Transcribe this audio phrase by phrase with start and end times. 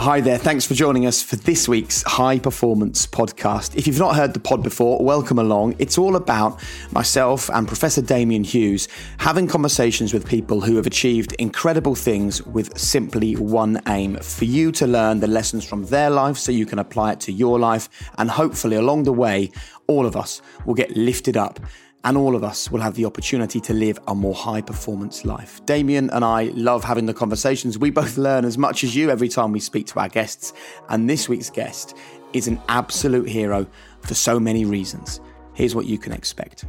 [0.00, 0.38] Hi there.
[0.38, 3.76] Thanks for joining us for this week's High Performance Podcast.
[3.76, 5.76] If you've not heard the pod before, welcome along.
[5.78, 6.58] It's all about
[6.90, 12.78] myself and Professor Damian Hughes having conversations with people who have achieved incredible things with
[12.78, 16.78] simply one aim for you to learn the lessons from their life so you can
[16.78, 17.90] apply it to your life.
[18.16, 19.50] And hopefully, along the way,
[19.86, 21.60] all of us will get lifted up
[22.04, 25.64] and all of us will have the opportunity to live a more high performance life.
[25.66, 27.78] Damian and I love having the conversations.
[27.78, 30.52] We both learn as much as you every time we speak to our guests,
[30.88, 31.96] and this week's guest
[32.32, 33.66] is an absolute hero
[34.02, 35.20] for so many reasons.
[35.54, 36.64] Here's what you can expect.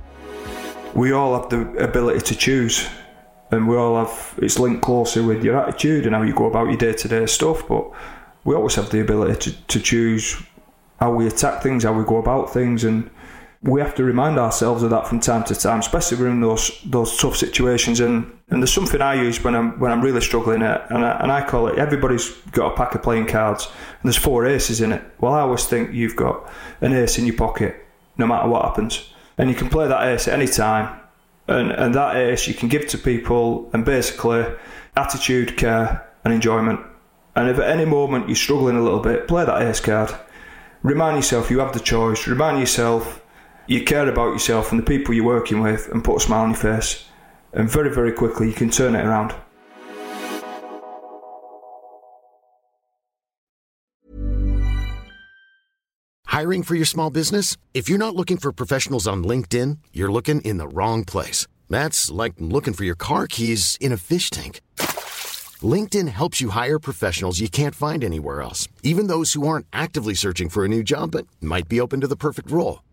[0.94, 2.88] We all have the ability to choose,
[3.52, 6.67] and we all have it's linked closer with your attitude and how you go about
[6.67, 7.89] your day to day stuff, but
[8.44, 10.41] we always have the ability to, to choose
[11.00, 13.09] how we attack things, how we go about things, and
[13.64, 16.82] we have to remind ourselves of that from time to time, especially when in those
[16.84, 18.00] those tough situations.
[18.00, 21.20] And, and there's something I use when I'm when I'm really struggling, at, and I,
[21.20, 24.82] and I call it everybody's got a pack of playing cards, and there's four aces
[24.82, 25.04] in it.
[25.20, 26.50] Well, I always think you've got
[26.81, 27.86] an ace in your pocket,
[28.18, 31.00] no matter what happens, and you can play that ace at any time,
[31.48, 34.44] and and that ace you can give to people, and basically
[34.96, 36.80] attitude, care, and enjoyment.
[37.36, 40.14] And if at any moment you're struggling a little bit, play that ace card.
[40.81, 42.28] Remind yourself you have the choice.
[42.28, 43.20] Remind yourself
[43.72, 46.50] you care about yourself and the people you're working with and put a smile on
[46.50, 47.05] your face.
[47.53, 49.33] And very, very quickly you can turn it around.
[56.25, 57.55] Hiring for your small business?
[57.73, 61.47] If you're not looking for professionals on LinkedIn, you're looking in the wrong place.
[61.69, 64.59] That's like looking for your car keys in a fish tank.
[65.61, 70.13] LinkedIn helps you hire professionals you can't find anywhere else, even those who aren't actively
[70.13, 72.80] searching for a new job but might be open to the perfect role.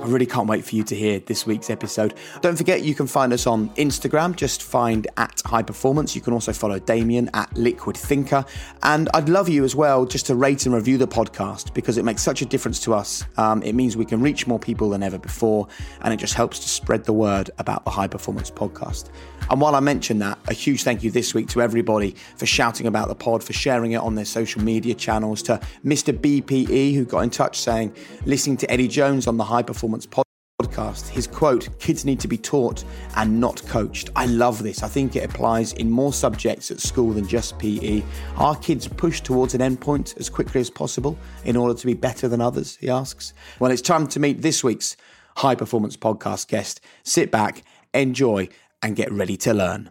[0.00, 2.14] I really can't wait for you to hear this week's episode.
[2.40, 4.34] Don't forget, you can find us on Instagram.
[4.34, 6.14] Just find at High Performance.
[6.14, 8.46] You can also follow Damian at Liquid Thinker.
[8.82, 12.06] And I'd love you as well just to rate and review the podcast because it
[12.06, 13.26] makes such a difference to us.
[13.36, 15.68] Um, it means we can reach more people than ever before,
[16.00, 19.10] and it just helps to spread the word about the High Performance podcast.
[19.50, 22.86] And while I mention that, a huge thank you this week to everybody for shouting
[22.86, 26.16] about the pod, for sharing it on their social media channels, to Mr.
[26.16, 27.92] BPE, who got in touch saying,
[28.24, 32.38] listening to Eddie Jones on the High Performance podcast, his quote, kids need to be
[32.38, 32.84] taught
[33.16, 34.10] and not coached.
[34.14, 34.84] I love this.
[34.84, 38.04] I think it applies in more subjects at school than just PE.
[38.36, 42.28] Are kids pushed towards an endpoint as quickly as possible in order to be better
[42.28, 42.76] than others?
[42.76, 43.34] He asks.
[43.58, 44.96] Well, it's time to meet this week's
[45.36, 46.80] high performance podcast guest.
[47.02, 48.48] Sit back, enjoy,
[48.82, 49.90] and get ready to learn.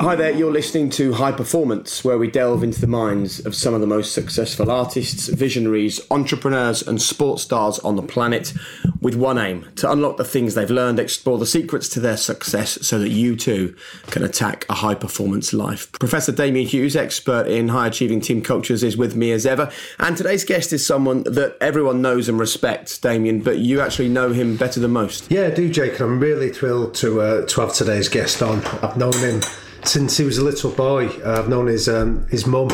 [0.00, 3.74] Hi there, you're listening to High Performance, where we delve into the minds of some
[3.74, 8.54] of the most successful artists, visionaries, entrepreneurs, and sports stars on the planet
[9.02, 12.78] with one aim to unlock the things they've learned, explore the secrets to their success
[12.80, 15.92] so that you too can attack a high performance life.
[15.92, 19.70] Professor Damian Hughes, expert in high achieving team cultures, is with me as ever.
[19.98, 24.32] And today's guest is someone that everyone knows and respects, Damian, but you actually know
[24.32, 25.30] him better than most.
[25.30, 26.00] Yeah, I do, Jake.
[26.00, 28.64] I'm really thrilled to, uh, to have today's guest on.
[28.82, 29.42] I've known him
[29.84, 31.08] since he was a little boy.
[31.24, 32.70] Uh, I've known his um, his mum,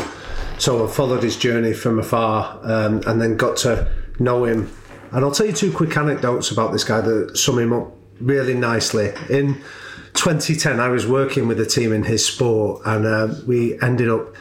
[0.59, 4.71] so I've followed his journey from afar, um, and then got to know him.
[5.13, 8.55] And I'll tell you two quick anecdotes about this guy that sum him up really
[8.55, 9.13] nicely.
[9.31, 9.55] In
[10.15, 14.35] 2010, I was working with a team in his sport, and uh, we ended up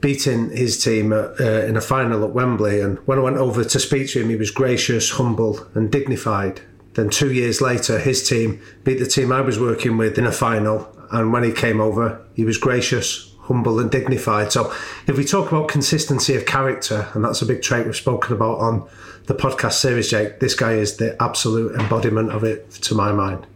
[0.00, 2.80] beating his team at, uh, in a final at Wembley.
[2.80, 6.60] And when I went over to speak to him, he was gracious, humble, and dignified.
[6.92, 10.32] Then two years later, his team beat the team I was working with in a
[10.32, 14.52] final, and when he came over, he was gracious, humble, and dignified.
[14.52, 14.72] So,
[15.06, 18.58] if we talk about consistency of character, and that's a big trait we've spoken about
[18.58, 18.88] on
[19.26, 23.46] the podcast series, Jake, this guy is the absolute embodiment of it to my mind.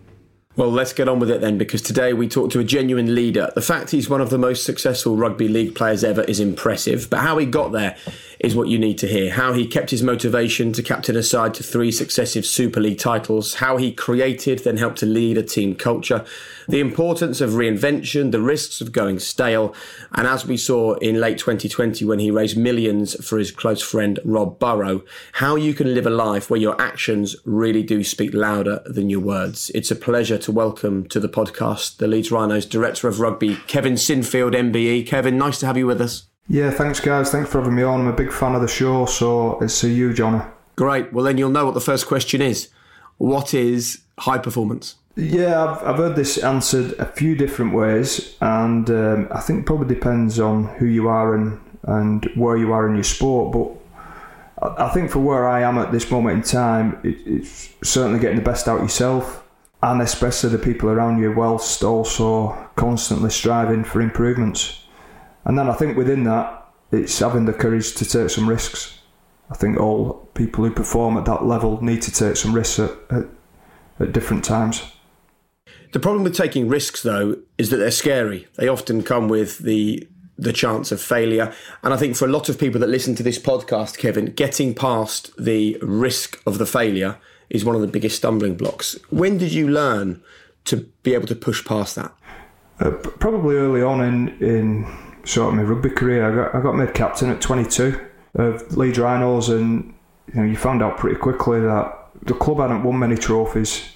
[0.59, 3.53] Well, let's get on with it then, because today we talk to a genuine leader.
[3.55, 7.21] The fact he's one of the most successful rugby league players ever is impressive, but
[7.21, 7.97] how he got there
[8.41, 9.31] is what you need to hear.
[9.33, 13.55] How he kept his motivation to captain a side to three successive Super League titles,
[13.55, 16.25] how he created, then helped to lead a team culture,
[16.69, 19.75] the importance of reinvention, the risks of going stale,
[20.12, 24.20] and as we saw in late 2020 when he raised millions for his close friend
[24.23, 28.82] Rob Burrow, how you can live a life where your actions really do speak louder
[28.85, 29.70] than your words.
[29.75, 33.94] It's a pleasure to welcome to the podcast the Leeds Rhinos Director of Rugby, Kevin
[33.94, 35.06] Sinfield, MBE.
[35.06, 36.26] Kevin, nice to have you with us.
[36.49, 37.31] Yeah, thanks, guys.
[37.31, 38.00] Thanks for having me on.
[38.03, 40.53] I'm a big fan of the show, so it's a huge honour.
[40.76, 41.12] Great.
[41.12, 42.69] Well, then you'll know what the first question is.
[43.17, 44.97] What is high performance?
[45.19, 49.93] Yeah, I've, I've heard this answered a few different ways, and um, I think probably
[49.93, 53.53] depends on who you are and, and where you are in your sport.
[53.53, 58.20] But I think for where I am at this moment in time, it, it's certainly
[58.20, 59.43] getting the best out yourself,
[59.82, 64.85] and especially the people around you, whilst also constantly striving for improvements.
[65.44, 69.00] And then I think within that, it's having the courage to take some risks.
[69.50, 72.93] I think all people who perform at that level need to take some risks at,
[73.11, 73.25] at,
[73.99, 74.93] at different times.
[75.93, 78.46] The problem with taking risks, though, is that they're scary.
[78.56, 80.06] They often come with the
[80.40, 81.52] the chance of failure.
[81.82, 84.73] And I think for a lot of people that listen to this podcast, Kevin, getting
[84.73, 87.19] past the risk of the failure
[87.50, 88.96] is one of the biggest stumbling blocks.
[89.11, 90.23] When did you learn
[90.67, 92.12] to be able to push past that?
[92.79, 94.87] Uh, probably early on in, in
[95.25, 96.31] sort of my rugby career.
[96.31, 98.00] I got, I got made captain at 22
[98.35, 99.93] of Leeds Rhinos, and
[100.29, 103.90] you know you found out pretty quickly that the club hadn't won many trophies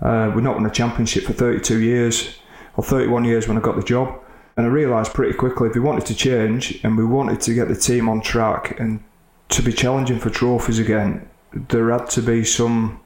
[0.00, 2.38] uh, we'd not won a championship for 32 years,
[2.76, 4.20] or 31 years when I got the job.
[4.56, 7.68] And I realised pretty quickly if we wanted to change and we wanted to get
[7.68, 9.02] the team on track and
[9.48, 13.00] to be challenging for trophies again, there had to be some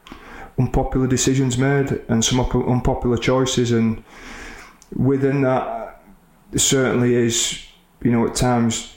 [0.59, 3.73] unpopular decisions made and some unpopular choices.
[3.73, 4.03] And
[4.95, 6.03] within that,
[6.57, 7.67] certainly is,
[8.03, 8.95] you know, at times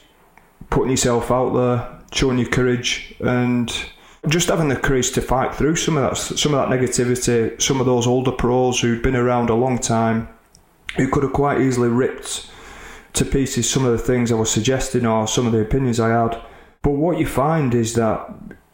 [0.70, 3.74] putting yourself out there, showing your courage, and
[4.28, 7.80] just having the courage to fight through some of that some of that negativity, some
[7.80, 10.30] of those older pros who'd been around a long time,
[10.98, 12.50] who could have quite easily ripped
[13.14, 16.10] to pieces some of the things I was suggesting or some of the opinions I
[16.10, 16.40] had.
[16.82, 18.34] But what you find is that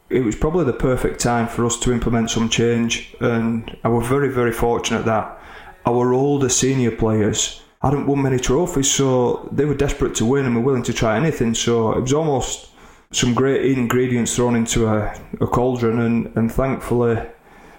[0.09, 4.07] it was probably the perfect time for us to implement some change, and I was
[4.07, 5.38] very, very fortunate that
[5.85, 10.55] our older senior players hadn't won many trophies, so they were desperate to win and
[10.55, 11.53] were willing to try anything.
[11.53, 12.66] So it was almost
[13.12, 17.21] some great ingredients thrown into a, a cauldron, and, and thankfully,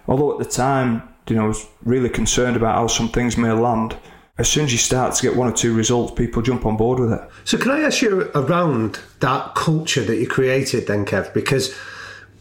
[0.07, 3.53] although at the time, you know, I was really concerned about how some things may
[3.53, 3.97] land.
[4.39, 7.01] As soon as you start to get one or two results, people jump on board
[7.01, 7.21] with it.
[7.45, 11.35] So, can I ask you around that culture that you created then, Kev?
[11.35, 11.75] Because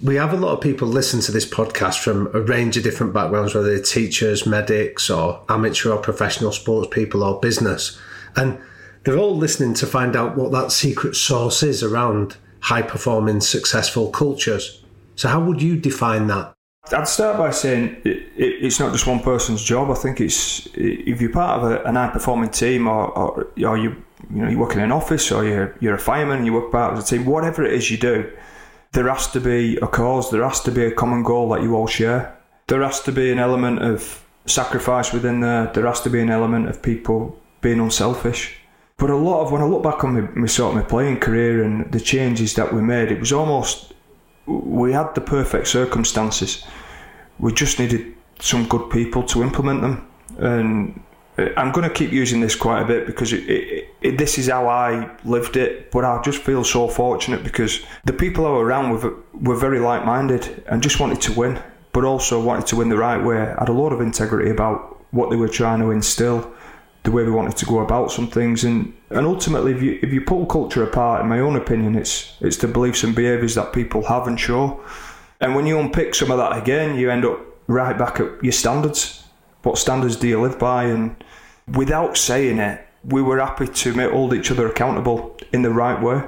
[0.01, 3.13] we have a lot of people listen to this podcast from a range of different
[3.13, 7.99] backgrounds, whether they're teachers, medics, or amateur or professional sports people or business.
[8.35, 8.59] And
[9.03, 12.37] they're all listening to find out what that secret sauce is around
[12.67, 14.83] high performing, successful cultures.
[15.15, 16.53] So, how would you define that?
[16.91, 19.89] I'd start by saying it, it, it's not just one person's job.
[19.89, 23.77] I think it's if you're part of a, an high performing team, or, or, or
[23.77, 24.03] you
[24.33, 26.71] you know you work in an office, or you're you're a fireman, and you work
[26.71, 27.25] part of a team.
[27.25, 28.29] Whatever it is you do,
[28.91, 30.29] there has to be a cause.
[30.31, 32.37] There has to be a common goal that you all share.
[32.67, 35.71] There has to be an element of sacrifice within there.
[35.73, 38.55] There has to be an element of people being unselfish.
[38.97, 41.19] But a lot of when I look back on my, my sort of my playing
[41.19, 43.93] career and the changes that we made, it was almost
[44.47, 46.63] we had the perfect circumstances.
[47.37, 50.07] We just needed some good people to implement them.
[50.39, 51.03] And
[51.37, 54.39] uh, I'm going to keep using this quite a bit because it, it, it, this
[54.39, 55.91] is how I lived it.
[55.91, 59.79] But I just feel so fortunate because the people I were around with were very
[59.79, 61.61] like minded and just wanted to win,
[61.93, 63.37] but also wanted to win the right way.
[63.37, 66.51] Had a lot of integrity about what they were trying to instill
[67.07, 68.65] the way we wanted to go about some things.
[68.65, 72.35] And, and ultimately, if you if you pull culture apart, in my own opinion, it's
[72.41, 74.81] it's the beliefs and behaviours that people have and show.
[75.39, 78.51] And when you unpick some of that again, you end up right back at your
[78.51, 79.23] standards.
[79.63, 80.83] What standards do you live by?
[80.83, 81.15] And
[81.69, 86.23] without saying it, we were happy to hold each other accountable in the right way.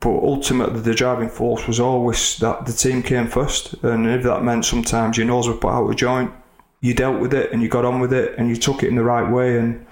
[0.00, 3.74] But ultimately, the driving force was always that the team came first.
[3.82, 6.32] And if that meant sometimes your nose was put out of joint,
[6.80, 8.94] you dealt with it and you got on with it and you took it in
[8.94, 9.58] the right way.
[9.58, 9.85] And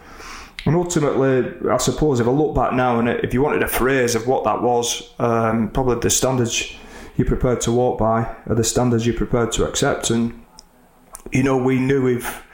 [0.67, 4.15] and ultimately, I suppose if I look back now and if you wanted a phrase
[4.15, 6.75] of what that was, um, probably the standards
[7.17, 10.11] you're prepared to walk by are the standards you're prepared to accept.
[10.11, 10.45] And
[11.33, 12.45] you know, we knew if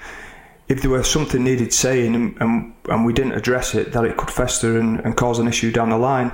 [0.68, 4.16] if there was something needed saying and, and, and we didn't address it, that it
[4.16, 6.30] could fester and, and cause an issue down the line.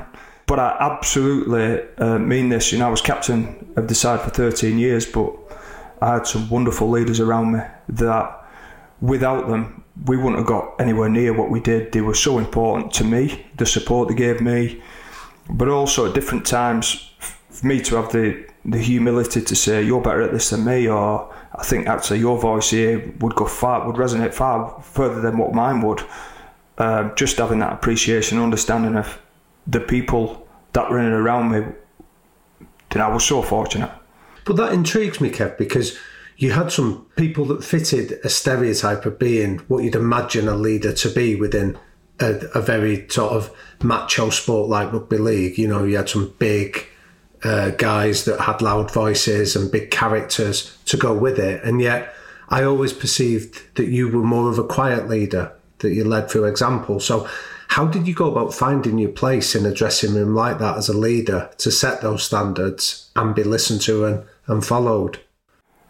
[0.47, 2.71] But I absolutely uh, mean this.
[2.71, 5.35] You know, I was captain of the side for 13 years, but
[6.02, 8.47] I had some wonderful leaders around me that
[9.00, 11.93] without them, we wouldn't have got anywhere near what we did.
[11.93, 14.83] They were so important to me, the support they gave me,
[15.49, 20.03] but also at different times, for me to have the, the humility to say, you're
[20.03, 23.87] better at this than me, or I think actually your voice here would go far,
[23.87, 26.03] would resonate far further than what mine would.
[26.79, 29.19] Um, just having that appreciation, understanding of
[29.67, 31.65] the people that were in and around me,
[32.91, 33.91] then I was so fortunate.
[34.45, 35.99] But that intrigues me, Kev, because
[36.37, 40.93] you had some people that fitted a stereotype of being what you'd imagine a leader
[40.93, 41.78] to be within
[42.21, 43.50] a, a very sort of
[43.83, 45.59] macho sport like rugby league.
[45.59, 46.87] You know, you had some big
[47.43, 52.14] uh, guys that had loud voices and big characters to go with it, and yet
[52.49, 56.45] I always perceived that you were more of a quiet leader that you led through
[56.45, 57.00] example.
[57.00, 57.28] So,
[57.69, 60.88] how did you go about finding your place in a dressing room like that as
[60.88, 65.21] a leader to set those standards and be listened to and, and followed?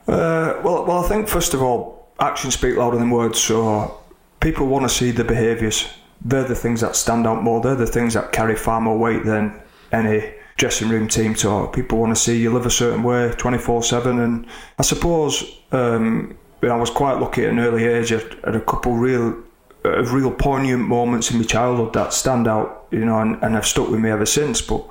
[0.09, 3.41] Uh, well, well, I think first of all, actions speak louder than words.
[3.41, 3.99] So
[4.41, 5.89] people want to see the behaviours.
[6.25, 7.61] They're the things that stand out more.
[7.61, 9.61] They're the things that carry far more weight than
[9.93, 11.75] any dressing room team talk.
[11.75, 14.19] People want to see you live a certain way, twenty four seven.
[14.21, 14.47] And
[14.79, 18.95] I suppose um, I was quite lucky at an early age at, at a couple
[18.95, 19.43] real
[19.85, 23.67] of real poignant moments in my childhood that stand out, you know, and, and have
[23.67, 24.61] stuck with me ever since.
[24.61, 24.85] But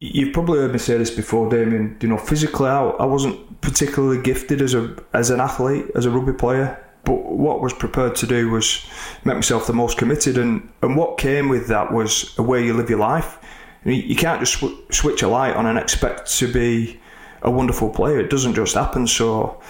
[0.00, 1.96] you've probably heard me say this before, Damian.
[2.00, 6.10] You know, physically, I, I wasn't particularly gifted as a as an athlete, as a
[6.10, 6.84] rugby player.
[7.04, 8.84] But what I was prepared to do was
[9.24, 12.74] make myself the most committed, and, and what came with that was a way you
[12.74, 13.38] live your life.
[13.84, 17.00] You, you can't just sw- switch a light on and expect to be
[17.42, 18.20] a wonderful player.
[18.20, 19.06] It doesn't just happen.
[19.06, 19.60] So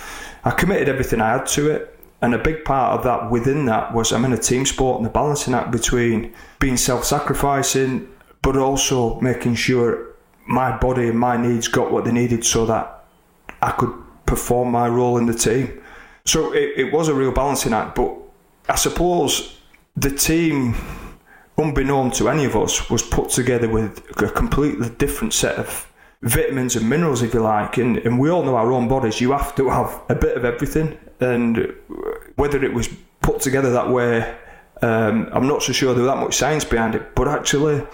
[0.44, 1.96] I committed everything I had to it.
[2.22, 5.06] And a big part of that within that was I'm in a team sport and
[5.06, 8.08] the balancing act between being self sacrificing,
[8.42, 10.09] but also making sure
[10.50, 13.04] my body and my needs got what they needed so that
[13.62, 13.94] I could
[14.26, 15.80] perform my role in the team.
[16.24, 18.14] So it, it was a real balancing act, but
[18.68, 19.58] I suppose
[19.96, 20.74] the team,
[21.56, 25.86] unbeknown to any of us, was put together with a completely different set of
[26.22, 27.78] vitamins and minerals, if you like.
[27.78, 30.44] And, and we all know our own bodies, you have to have a bit of
[30.44, 30.98] everything.
[31.20, 31.74] And
[32.34, 32.88] whether it was
[33.22, 34.36] put together that way,
[34.82, 37.14] um, I'm not so sure there was that much science behind it.
[37.14, 37.86] But actually,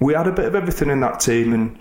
[0.00, 1.52] we had a bit of everything in that team.
[1.52, 1.78] And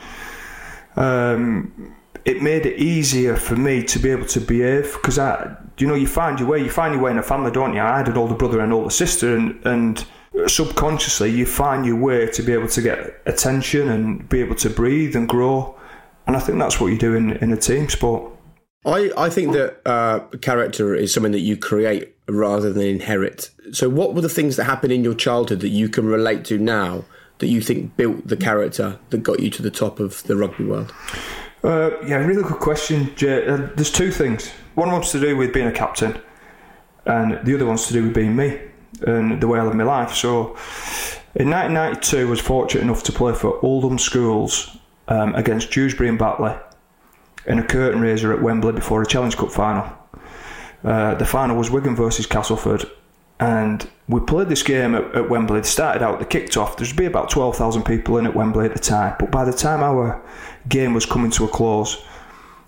[0.95, 5.87] um, it made it easier for me to be able to behave because I, you
[5.87, 6.59] know, you find your way.
[6.59, 7.81] You find your way in a family, don't you?
[7.81, 10.05] I had an older brother and an older sister, and and
[10.47, 14.69] subconsciously you find your way to be able to get attention and be able to
[14.69, 15.75] breathe and grow.
[16.25, 18.31] And I think that's what you do in, in a team sport.
[18.85, 23.49] I, I think that uh, character is something that you create rather than inherit.
[23.71, 26.57] So, what were the things that happened in your childhood that you can relate to
[26.57, 27.05] now
[27.39, 30.65] that you think built the character that got you to the top of the rugby
[30.65, 30.93] world?
[31.63, 33.47] Uh, yeah, really good question, Jay.
[33.47, 34.49] Uh, there's two things.
[34.75, 36.19] One wants to do with being a captain,
[37.05, 38.59] and the other one's to do with being me
[39.05, 40.13] and the way I live my life.
[40.13, 40.57] So,
[41.35, 46.19] in 1992, I was fortunate enough to play for Oldham Schools um, against Dewsbury and
[46.19, 46.55] Batley
[47.45, 49.91] in a curtain raiser at Wembley before a Challenge Cup final.
[50.83, 52.89] Uh, the final was Wigan versus Castleford,
[53.43, 55.59] and we played this game at, at Wembley.
[55.59, 56.77] It started out, they kicked off.
[56.77, 59.83] There'd be about 12,000 people in at Wembley at the time, but by the time
[59.83, 60.23] our
[60.69, 62.03] game was coming to a close,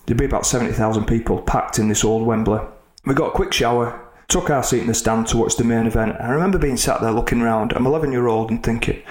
[0.05, 2.59] there'd be about 70,000 people packed in this old Wembley.
[3.05, 5.85] We got a quick shower, took our seat in the stand to watch the main
[5.85, 6.17] event.
[6.19, 7.73] I remember being sat there looking around.
[7.73, 9.01] I'm 11 year old and thinking,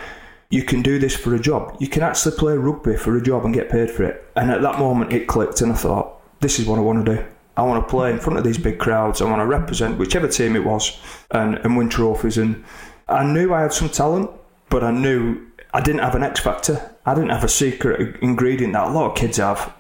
[0.51, 1.77] you can do this for a job.
[1.81, 4.25] You can actually play rugby for a job and get paid for it.
[4.37, 7.17] And at that moment, it clicked, and I thought, this is what I want to
[7.17, 7.25] do.
[7.57, 9.21] I want to play in front of these big crowds.
[9.21, 10.99] I want to represent whichever team it was
[11.31, 12.37] and, and win trophies.
[12.39, 12.65] And
[13.09, 14.31] I knew I had some talent,
[14.71, 16.97] but I knew I didn't have an X factor.
[17.07, 19.73] I didn't have a secret ingredient that a lot of kids have.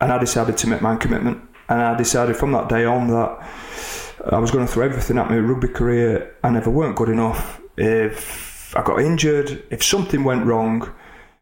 [0.00, 1.40] And I decided to make my commitment.
[1.68, 3.48] And I decided from that day on that
[4.32, 6.34] I was going to throw everything at my rugby career.
[6.42, 10.92] and if I weren't good enough, if I got injured, if something went wrong,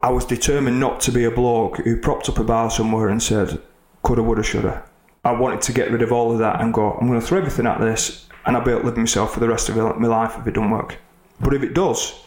[0.03, 3.23] I was determined not to be a bloke who propped up a bar somewhere and
[3.23, 3.61] said,
[4.03, 4.85] coulda, woulda, shoulda.
[5.25, 7.39] I wanted to get rid of all of that and go, I'm going to throw
[7.39, 10.47] everything at this and I'll be live myself for the rest of my life if
[10.47, 10.99] it don't work.
[11.41, 12.21] But if it does,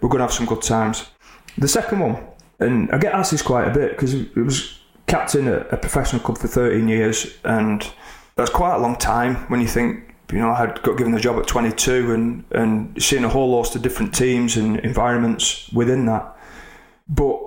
[0.00, 1.06] we're going to have some good times.
[1.56, 2.22] The second one,
[2.60, 6.22] and I get asked this quite a bit because it was captain at a professional
[6.22, 7.90] club for 13 years and
[8.36, 11.20] that's quite a long time when you think you know, I had got given the
[11.20, 16.06] job at 22 and, and seeing a whole host of different teams and environments within
[16.06, 16.36] that.
[17.06, 17.38] But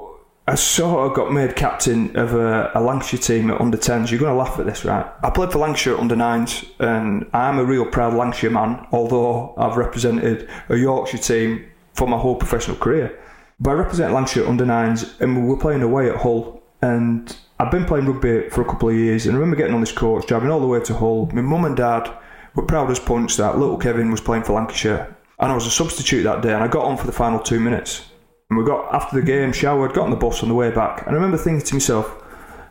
[0.47, 4.11] I sort of got made captain of a, a Lancashire team at under 10s.
[4.11, 5.05] You're going to laugh at this, right?
[5.23, 9.75] I played for Lancashire under 9s, and I'm a real proud Lancashire man, although I've
[9.75, 13.17] represented a Yorkshire team for my whole professional career.
[13.59, 16.61] But I represent Lancashire under 9s, and we were playing away at Hull.
[16.79, 19.81] And I've been playing rugby for a couple of years, and I remember getting on
[19.81, 21.27] this coach, driving all the way to Hull.
[21.33, 22.07] My mum and dad
[22.53, 25.15] were proud as punch that little Kevin was playing for Lancashire.
[25.39, 27.59] And I was a substitute that day and I got on for the final two
[27.59, 28.05] minutes.
[28.49, 31.01] And we got, after the game, showered, got on the bus on the way back.
[31.01, 32.23] And I remember thinking to myself,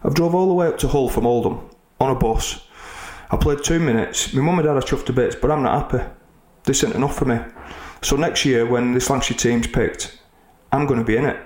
[0.05, 1.69] I've drove all the way up to Hull from Oldham
[2.01, 2.61] on a bus.
[3.31, 4.33] I played two minutes.
[4.33, 6.05] My mum and dad are chuffed to bits, but I'm not happy.
[6.65, 7.39] This isn't enough for me.
[8.03, 10.19] So next year, when this Lancashire team's picked,
[10.71, 11.41] I'm going to be in it.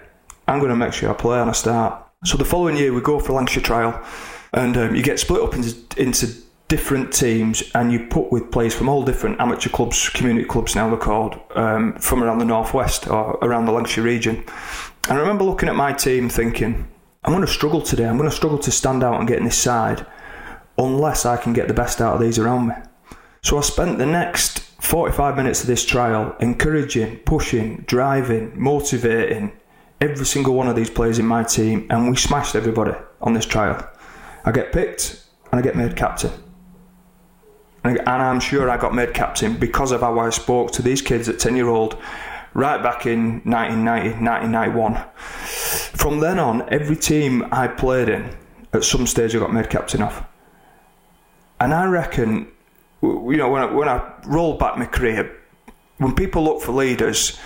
[0.47, 2.05] I'm going to make sure I play and I start.
[2.25, 4.05] So the following year, we go for a Lancashire trial,
[4.53, 6.27] and um, you get split up into, into
[6.69, 10.89] different teams, and you put with players from all different amateur clubs, community clubs now
[10.89, 14.45] they're called, um, from around the northwest or around the Lancashire region.
[15.09, 16.87] And I remember looking at my team thinking,
[17.25, 18.07] I'm going to struggle today.
[18.07, 20.07] I'm going to struggle to stand out and get in this side
[20.77, 22.75] unless I can get the best out of these around me.
[23.43, 29.53] So I spent the next 45 minutes of this trial encouraging, pushing, driving, motivating
[30.01, 33.47] every single one of these players in my team, and we smashed everybody on this
[33.47, 33.89] trial.
[34.45, 36.31] I get picked and I get made captain.
[37.97, 41.29] And I'm sure I got made captain because of how I spoke to these kids
[41.29, 41.97] at 10 year old
[42.55, 45.05] right back in 1990, 1991.
[45.97, 48.35] From then on, every team I played in,
[48.73, 50.25] at some stage I got made captain of.
[51.61, 52.49] And I reckon,
[53.03, 55.37] you know, when I, when I roll back my career,
[55.99, 57.39] when people look for leaders,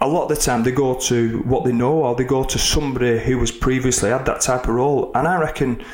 [0.00, 2.58] a lot of the time they go to what they know or they go to
[2.58, 5.10] somebody who was previously had that type of role.
[5.14, 5.84] And I reckon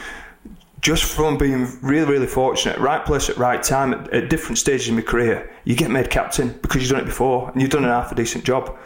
[0.81, 4.89] just from being really, really fortunate, right place at right time at, at, different stages
[4.89, 7.85] in my career, you get made captain because you've done it before and you've done
[7.85, 8.77] an half a decent job.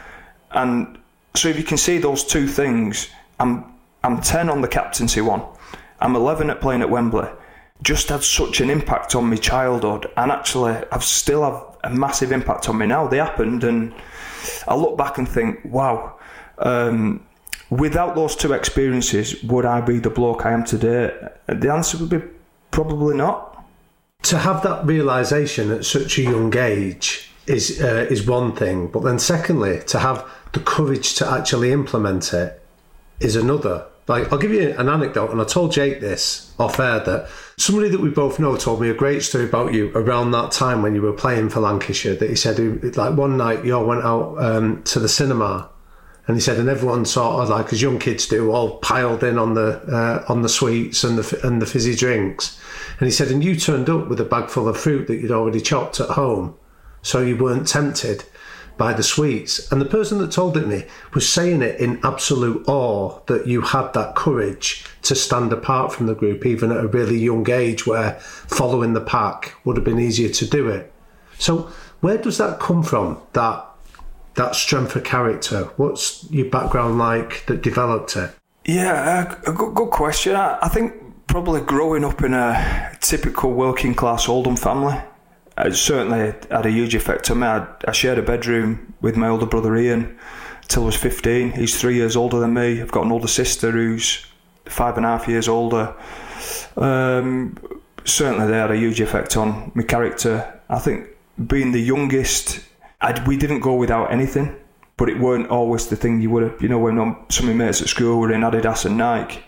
[0.51, 0.99] And
[1.35, 3.09] so if you can see those two things,
[3.39, 3.65] I'm
[4.03, 5.43] I'm ten on the captaincy one.
[6.01, 7.29] I'm eleven at playing at Wembley.
[7.83, 12.31] Just had such an impact on my childhood, and actually, I've still have a massive
[12.31, 13.09] impact on me now.
[13.09, 13.93] They happened, and
[14.69, 16.19] I look back and think, wow.
[16.59, 17.27] Um,
[17.79, 21.13] without those two experiences, would I be the bloke I am today?
[21.47, 22.23] The answer would be
[22.71, 23.51] probably not.
[24.25, 29.03] To have that realization at such a young age is uh, is one thing, but
[29.03, 32.63] then secondly, to have the courage to actually implement it
[33.21, 33.87] is another.
[34.09, 37.29] Like I'll give you an anecdote, and I told Jake this off air that
[37.59, 40.81] somebody that we both know told me a great story about you around that time
[40.81, 42.15] when you were playing for Lancashire.
[42.15, 42.59] That he said,
[42.97, 45.69] like one night you all went out um, to the cinema
[46.27, 49.39] and he said, and everyone sort of like as young kids do, all piled in
[49.39, 52.59] on the uh, on the sweets and the and the fizzy drinks.
[52.99, 55.31] And he said, and you turned up with a bag full of fruit that you'd
[55.31, 56.57] already chopped at home,
[57.03, 58.25] so you weren't tempted
[58.77, 59.71] by the sweets.
[59.71, 63.61] And the person that told it me was saying it in absolute awe that you
[63.61, 67.87] had that courage to stand apart from the group, even at a really young age,
[67.87, 70.93] where following the pack would have been easier to do it.
[71.39, 73.21] So, where does that come from?
[73.33, 73.67] That
[74.35, 75.65] that strength of character?
[75.77, 78.35] What's your background like that developed it?
[78.65, 80.35] Yeah, a good, good question.
[80.35, 80.95] I, I, think
[81.27, 84.99] probably growing up in a typical working class Oldham family,
[85.59, 87.47] it certainly had a huge effect on me.
[87.47, 90.19] I, I shared a bedroom with my older brother Ian
[90.69, 91.53] till I was 15.
[91.53, 92.81] He's three years older than me.
[92.81, 94.27] I've got an older sister who's
[94.65, 95.95] five and a half years older.
[96.77, 97.59] Um,
[98.05, 100.61] certainly, they had a huge effect on my character.
[100.71, 101.09] I think
[101.47, 102.61] being the youngest
[103.05, 104.57] I'd, we didn't go without anything,
[104.97, 106.63] but it weren't always the thing you would have.
[106.63, 106.97] You know, when
[107.29, 109.41] some of my mates at school were in Adidas and Nike,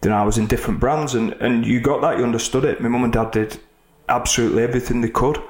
[0.00, 2.80] then I was in different brands, and, and you got that, you understood it.
[2.80, 3.60] My mum and dad did
[4.08, 5.40] absolutely everything they could.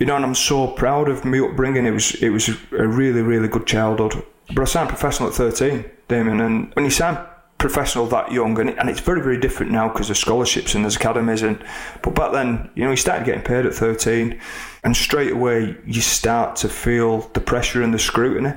[0.00, 1.86] You know, and I'm so proud of my upbringing.
[1.86, 4.22] It was it was a really really good childhood.
[4.48, 7.18] But I signed professional at 13, Damian, and when you sign
[7.66, 10.94] professional that young, and, and it's very, very different now because there's scholarships and there's
[10.94, 11.42] academies.
[11.42, 11.58] And
[12.02, 14.40] but back then, you know, he started getting paid at 13,
[14.84, 18.52] and straight away you start to feel the pressure and the scrutiny.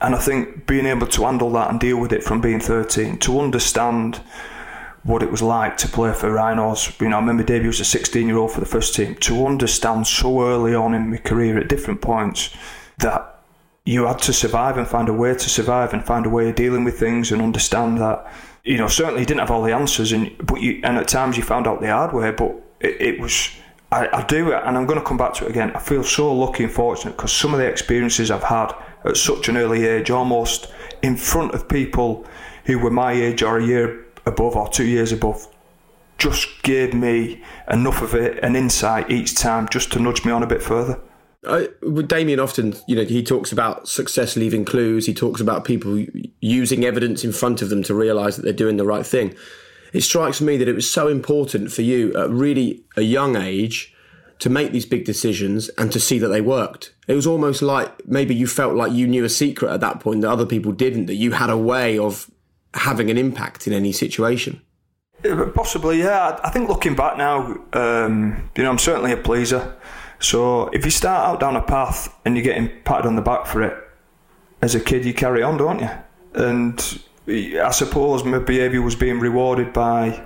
[0.00, 3.18] And I think being able to handle that and deal with it from being 13,
[3.18, 4.20] to understand
[5.02, 6.98] what it was like to play for Rhinos.
[7.00, 9.14] You know, I remember Davey was a 16 year old for the first team.
[9.14, 12.54] To understand so early on in my career at different points
[12.98, 13.29] that
[13.90, 16.54] you had to survive and find a way to survive and find a way of
[16.54, 18.24] dealing with things and understand that
[18.62, 21.36] you know certainly you didn't have all the answers and but you and at times
[21.36, 23.50] you found out the hard way but it, it was
[23.90, 25.72] I, I, do it and I'm going to come back to it again.
[25.74, 28.72] I feel so lucky and fortunate because some of the experiences I've had
[29.04, 30.72] at such an early age almost
[31.02, 32.24] in front of people
[32.66, 35.48] who were my age or a year above or two years above
[36.18, 40.44] just gave me enough of it an insight each time just to nudge me on
[40.44, 41.00] a bit further
[41.46, 41.66] uh,
[42.06, 45.06] Damian often, you know, he talks about success leaving clues.
[45.06, 46.04] He talks about people
[46.40, 49.34] using evidence in front of them to realise that they're doing the right thing.
[49.92, 53.94] It strikes me that it was so important for you at really a young age
[54.38, 56.94] to make these big decisions and to see that they worked.
[57.08, 60.20] It was almost like maybe you felt like you knew a secret at that point
[60.20, 62.30] that other people didn't, that you had a way of
[62.74, 64.60] having an impact in any situation.
[65.54, 66.38] Possibly, yeah.
[66.42, 69.76] I think looking back now, um, you know, I'm certainly a pleaser
[70.20, 73.46] So if you start out down a path and you're getting patted on the back
[73.46, 73.76] for it,
[74.62, 75.90] as a kid you carry on, don't you?
[76.34, 77.02] And
[77.60, 80.22] I suppose my behaviour was being rewarded by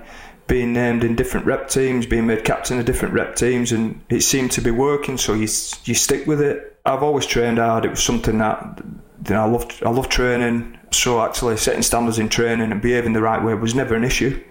[0.47, 4.21] being named in different rep teams, being made captain of different rep teams, and it
[4.21, 5.17] seemed to be working.
[5.17, 5.47] So you
[5.85, 6.79] you stick with it.
[6.85, 7.85] I've always trained hard.
[7.85, 8.81] It was something that
[9.27, 9.81] you know, I loved.
[9.83, 10.77] I loved training.
[10.91, 14.43] So actually, setting standards in training and behaving the right way was never an issue.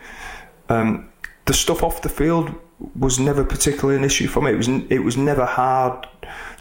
[0.69, 1.11] Um,
[1.45, 2.55] the stuff off the field
[2.99, 4.53] was never particularly an issue for me.
[4.53, 6.07] It was it was never hard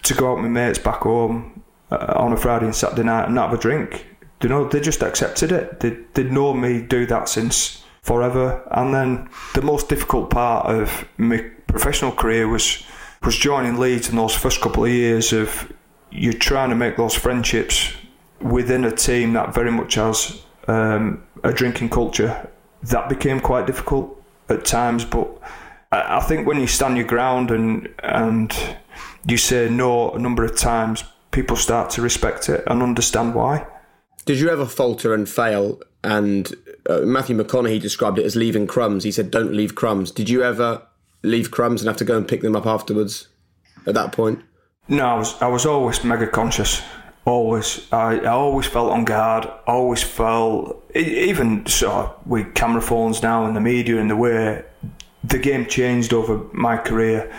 [0.04, 3.26] to go out with my mates back home uh, on a Friday and Saturday night
[3.26, 4.08] and not have a drink.
[4.42, 5.80] You know, they just accepted it.
[5.80, 8.62] They they'd known me do that since forever.
[8.72, 12.84] And then the most difficult part of my professional career was
[13.24, 15.72] was joining Leeds in those first couple of years of
[16.12, 17.94] you're trying to make those friendships
[18.42, 22.50] within a team that very much has um, a drinking culture.
[22.84, 25.30] That became quite difficult at times, but
[25.94, 28.52] I think when you stand your ground and and
[29.28, 33.66] you say no a number of times, people start to respect it and understand why.
[34.26, 35.82] Did you ever falter and fail?
[36.04, 36.52] And
[36.90, 39.04] uh, Matthew McConaughey described it as leaving crumbs.
[39.04, 40.82] He said, "Don't leave crumbs." Did you ever
[41.22, 43.28] leave crumbs and have to go and pick them up afterwards?
[43.86, 44.42] At that point,
[44.88, 45.06] no.
[45.06, 46.82] I was I was always mega conscious.
[47.26, 49.48] Always, I, I always felt on guard.
[49.66, 54.64] Always felt even so with camera phones now and the media and the way
[55.24, 57.34] the game changed over my career.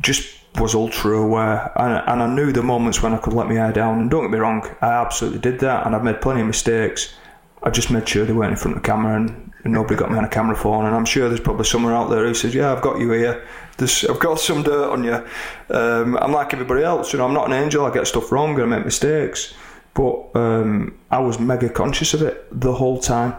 [0.00, 3.54] Just was ultra aware, and, and I knew the moments when I could let my
[3.54, 4.00] hair down.
[4.00, 7.14] And don't get me wrong, I absolutely did that, and I've made plenty of mistakes.
[7.62, 10.10] I just made sure they weren't in front of the camera, and, and nobody got
[10.10, 10.86] me on a camera phone.
[10.86, 13.46] And I'm sure there's probably someone out there who says, "Yeah, I've got you here.
[13.76, 15.24] There's, I've got some dirt on you."
[15.70, 17.26] Um, I'm like everybody else, you know.
[17.26, 17.84] I'm not an angel.
[17.84, 19.54] I get stuff wrong and I make mistakes,
[19.94, 23.34] but um, I was mega conscious of it the whole time.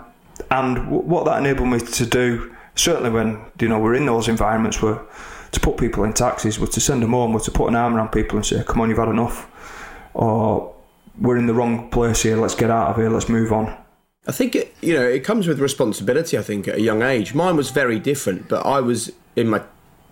[0.50, 4.28] And w- what that enabled me to do, certainly when you know we're in those
[4.28, 5.02] environments where
[5.52, 7.96] to put people in taxis, was to send them home, was to put an arm
[7.96, 9.48] around people and say, "Come on, you've had enough,"
[10.14, 10.74] or
[11.20, 12.38] "We're in the wrong place here.
[12.38, 13.10] Let's get out of here.
[13.10, 13.76] Let's move on."
[14.28, 16.38] I think it, you know it comes with responsibility.
[16.38, 19.62] I think at a young age, mine was very different, but I was in my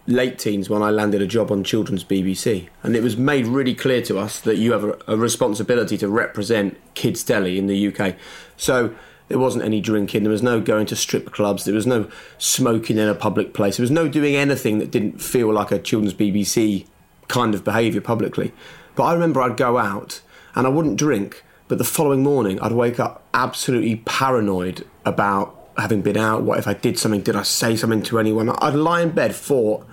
[0.07, 3.75] late teens when I landed a job on Children's BBC, and it was made really
[3.75, 7.87] clear to us that you have a, a responsibility to represent Kids Deli in the
[7.87, 8.15] UK.
[8.57, 8.95] So
[9.29, 10.23] there wasn't any drinking.
[10.23, 11.63] There was no going to strip clubs.
[11.63, 13.77] There was no smoking in a public place.
[13.77, 16.87] There was no doing anything that didn't feel like a children's BBC
[17.27, 18.51] kind of behaviour publicly.
[18.95, 20.21] But I remember I'd go out
[20.55, 26.01] and I wouldn't drink, but the following morning I'd wake up absolutely paranoid about having
[26.01, 26.41] been out.
[26.41, 27.21] What if I did something?
[27.21, 28.49] Did I say something to anyone?
[28.49, 29.85] I'd lie in bed for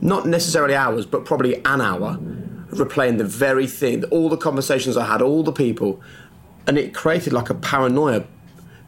[0.00, 2.18] not necessarily hours, but probably an hour,
[2.72, 6.02] replaying the very thing, all the conversations I had, all the people,
[6.66, 8.24] and it created like a paranoia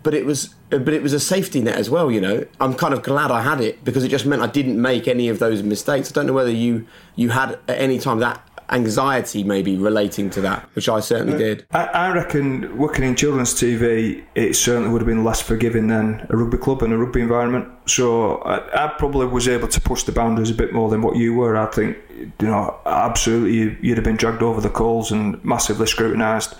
[0.04, 2.12] but it was but it was a safety net as well.
[2.12, 4.80] You know, I'm kind of glad I had it because it just meant I didn't
[4.80, 6.10] make any of those mistakes.
[6.10, 6.86] I don't know whether you
[7.16, 8.40] you had at any time that
[8.70, 11.66] anxiety maybe relating to that, which I certainly uh, did.
[11.72, 16.26] I, I, reckon working in children's TV, it certainly would have been less forgiving than
[16.30, 17.68] a rugby club and a rugby environment.
[17.86, 21.16] So I, I probably was able to push the boundaries a bit more than what
[21.16, 21.56] you were.
[21.56, 21.98] I think,
[22.40, 26.54] you know, absolutely you'd have been dragged over the coals and massively scrutinised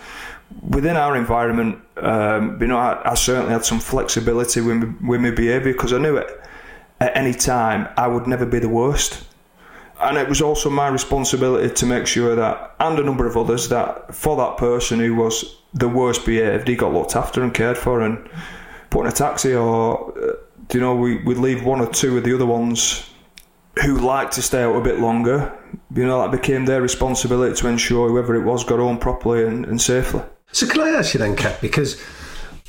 [0.68, 5.20] within our environment, um, you know, I, I, certainly had some flexibility with, my, with
[5.20, 6.28] my behaviour because I knew it
[7.00, 9.24] at any time I would never be the worst.
[10.00, 13.68] And it was also my responsibility to make sure that, and a number of others,
[13.68, 17.78] that for that person who was the worst behaved, he got looked after and cared
[17.78, 18.28] for and
[18.90, 20.32] put in a taxi, or, uh,
[20.72, 23.08] you know, we, we'd leave one or two of the other ones
[23.82, 25.52] who liked to stay out a bit longer.
[25.94, 29.64] You know, that became their responsibility to ensure whoever it was got home properly and,
[29.64, 30.22] and safely.
[30.54, 32.00] So can I ask you then, Kev, because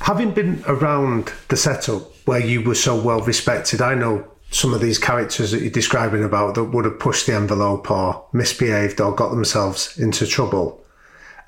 [0.00, 4.80] having been around the setup where you were so well respected, I know some of
[4.80, 9.14] these characters that you're describing about that would have pushed the envelope or misbehaved or
[9.14, 10.84] got themselves into trouble.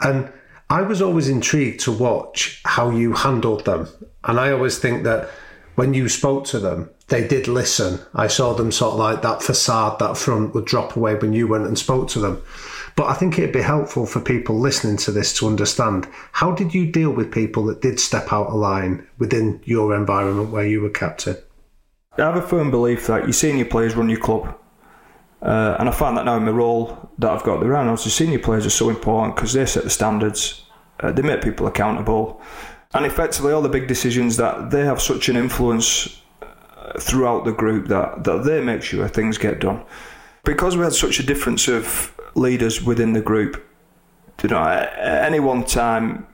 [0.00, 0.30] And
[0.70, 3.88] I was always intrigued to watch how you handled them.
[4.22, 5.28] And I always think that
[5.74, 7.98] when you spoke to them, they did listen.
[8.14, 11.48] I saw them sort of like that facade, that front would drop away when you
[11.48, 12.42] went and spoke to them.
[12.98, 16.74] But I think it'd be helpful for people listening to this to understand how did
[16.74, 20.80] you deal with people that did step out of line within your environment where you
[20.80, 21.36] were captain?
[22.18, 24.52] I have a firm belief that your senior players run your club.
[25.40, 28.10] Uh, and I find that now in my role that I've got around us, the
[28.10, 30.66] senior players are so important because they set the standards,
[30.98, 32.42] uh, they make people accountable,
[32.94, 37.52] and effectively all the big decisions that they have such an influence uh, throughout the
[37.52, 39.84] group that, that they make sure things get done.
[40.42, 43.64] Because we had such a difference of leaders within the group.
[44.42, 46.26] You know, at any one time,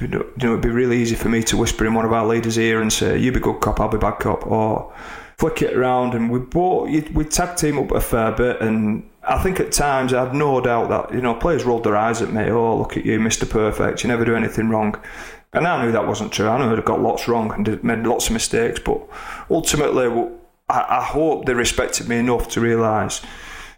[0.00, 2.58] you know, it'd be really easy for me to whisper in one of our leaders'
[2.58, 4.92] ear and say, "You be good cop, I'll be bad cop," or
[5.38, 6.14] flick it around.
[6.14, 10.12] And we bought, we tag team up a fair bit, and I think at times
[10.12, 12.50] I have no doubt that you know players rolled their eyes at me.
[12.50, 14.02] Oh, look at you, Mister Perfect.
[14.02, 14.96] You never do anything wrong.
[15.52, 16.48] And I knew that wasn't true.
[16.48, 18.80] I knew I'd got lots wrong and did, made lots of mistakes.
[18.80, 19.00] But
[19.48, 20.06] ultimately,
[20.68, 23.22] I, I hope they respected me enough to realise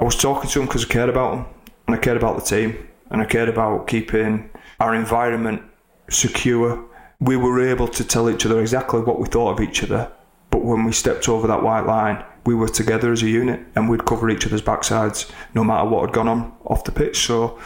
[0.00, 1.46] I was talking to them because I cared about them
[1.87, 5.62] and I cared about the team and I cared about keeping our environment
[6.11, 6.85] secure.
[7.20, 10.11] We were able to tell each other exactly what we thought of each other.
[10.51, 13.88] But when we stepped over that white line, we were together as a unit and
[13.88, 17.18] we'd cover each other's backsides no matter what had gone on off the pitch.
[17.18, 17.59] So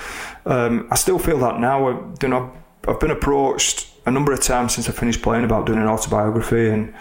[0.47, 2.15] um, I still feel that now.
[2.23, 2.53] You know,
[2.89, 6.71] I've been approached a number of times since I finished playing about doing an autobiography,
[6.71, 6.95] and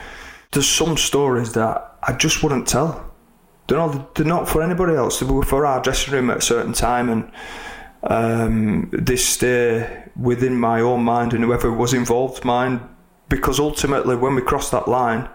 [0.51, 3.09] there's some stories that I just wouldn't tell.
[3.69, 5.19] They're not, they're not for anybody else.
[5.19, 7.32] They were for our dressing room at a certain time, and
[8.03, 12.82] um, they stay within my own mind and whoever was involved mind.
[13.29, 15.29] Because ultimately, when we crossed that line,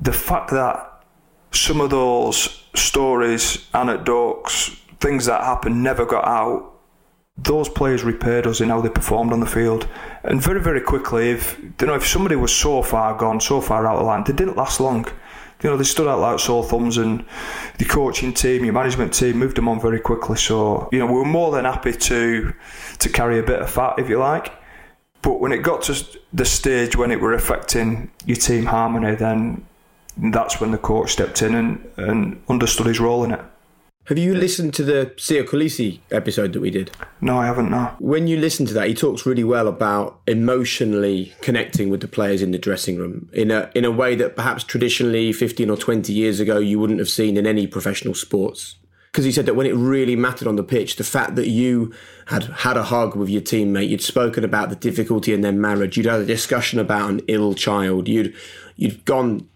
[0.00, 1.04] the fact that
[1.52, 6.78] some of those stories, anecdotes, things that happened never got out
[7.38, 9.86] those players repaired us in how they performed on the field.
[10.24, 13.86] And very, very quickly, if you know, if somebody was so far gone, so far
[13.86, 15.06] out of line, they didn't last long.
[15.62, 17.24] You know, they stood out like sore thumbs, and
[17.78, 20.36] the coaching team, your management team, moved them on very quickly.
[20.36, 22.54] So, you know, we were more than happy to
[22.98, 24.52] to carry a bit of fat, if you like.
[25.22, 29.66] But when it got to the stage when it were affecting your team harmony, then
[30.16, 33.40] that's when the coach stepped in and, and understood his role in it.
[34.08, 36.90] Have you listened to the Siya Kolisi episode that we did?
[37.20, 37.70] No, I haven't.
[37.70, 37.94] No.
[37.98, 42.40] When you listen to that, he talks really well about emotionally connecting with the players
[42.40, 46.14] in the dressing room in a in a way that perhaps traditionally, fifteen or twenty
[46.14, 48.76] years ago, you wouldn't have seen in any professional sports.
[49.12, 51.92] Because he said that when it really mattered on the pitch, the fact that you
[52.28, 55.98] had had a hug with your teammate, you'd spoken about the difficulty in their marriage,
[55.98, 58.34] you'd had a discussion about an ill child, you'd
[58.74, 59.46] you'd gone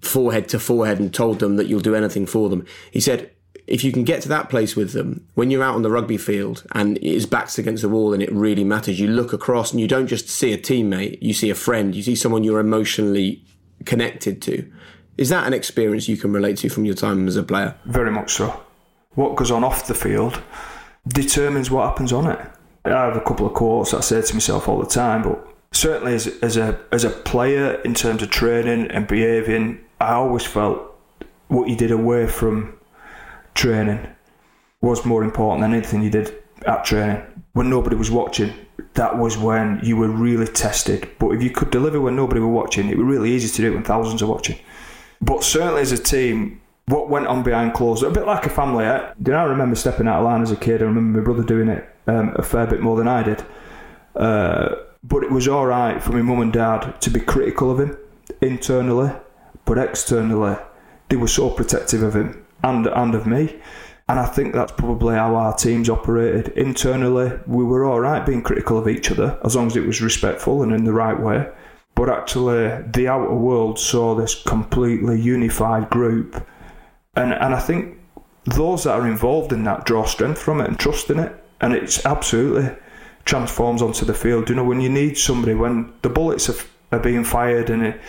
[0.00, 2.66] forehead to forehead and told them that you'll do anything for them.
[2.90, 3.30] He said
[3.66, 6.18] if you can get to that place with them, when you're out on the rugby
[6.18, 9.72] field and it is backs against the wall and it really matters, you look across
[9.72, 12.60] and you don't just see a teammate, you see a friend, you see someone you're
[12.60, 13.42] emotionally
[13.84, 14.70] connected to.
[15.16, 17.74] Is that an experience you can relate to from your time as a player?
[17.86, 18.60] Very much so.
[19.12, 20.42] What goes on off the field
[21.06, 22.40] determines what happens on it.
[22.84, 26.14] I have a couple of quotes I say to myself all the time, but certainly
[26.14, 30.82] as, as a as a player in terms of training and behaving, I always felt
[31.48, 32.73] what you did away from
[33.54, 34.06] training
[34.80, 36.34] was more important than anything you did
[36.66, 37.22] at training.
[37.52, 38.52] When nobody was watching,
[38.94, 41.10] that was when you were really tested.
[41.18, 43.74] But if you could deliver when nobody were watching, it was really easy to do
[43.74, 44.58] when thousands are watching.
[45.20, 48.84] But certainly as a team, what went on behind closed, a bit like a family.
[48.84, 49.12] Eh?
[49.22, 50.82] Do I remember stepping out of line as a kid?
[50.82, 53.44] I remember my brother doing it um, a fair bit more than I did.
[54.14, 57.80] Uh, but it was all right for my mum and dad to be critical of
[57.80, 57.96] him
[58.40, 59.12] internally,
[59.64, 60.56] but externally,
[61.08, 63.60] they were so protective of him and and of me.
[64.08, 66.48] And I think that's probably how our teams operated.
[66.56, 70.02] Internally, we were all right being critical of each other as long as it was
[70.02, 71.50] respectful and in the right way.
[71.94, 76.46] But actually, the outer world saw this completely unified group.
[77.16, 77.98] And, and I think
[78.44, 81.32] those that are involved in that draw strength from it and trust in it.
[81.62, 82.76] And it's absolutely
[83.24, 84.50] transforms onto the field.
[84.50, 88.00] You know, when you need somebody, when the bullets are, are being fired and it,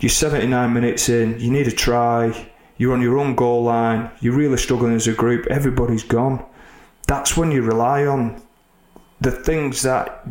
[0.00, 2.51] you're 79 minutes in, you need a try,
[2.82, 6.44] you're on your own goal line, you're really struggling as a group, everybody's gone.
[7.06, 8.42] That's when you rely on
[9.20, 10.26] the things that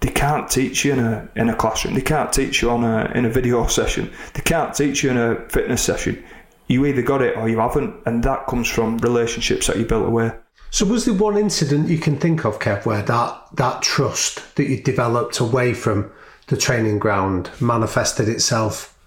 [0.00, 1.94] they can't teach you in a in a classroom.
[1.94, 4.12] They can't teach you on a in a video session.
[4.34, 6.22] They can't teach you in a fitness session.
[6.66, 10.08] You either got it or you haven't, and that comes from relationships that you built
[10.08, 10.32] away.
[10.70, 14.68] So, was there one incident you can think of, Kev, where that that trust that
[14.68, 16.10] you developed away from
[16.48, 18.98] the training ground manifested itself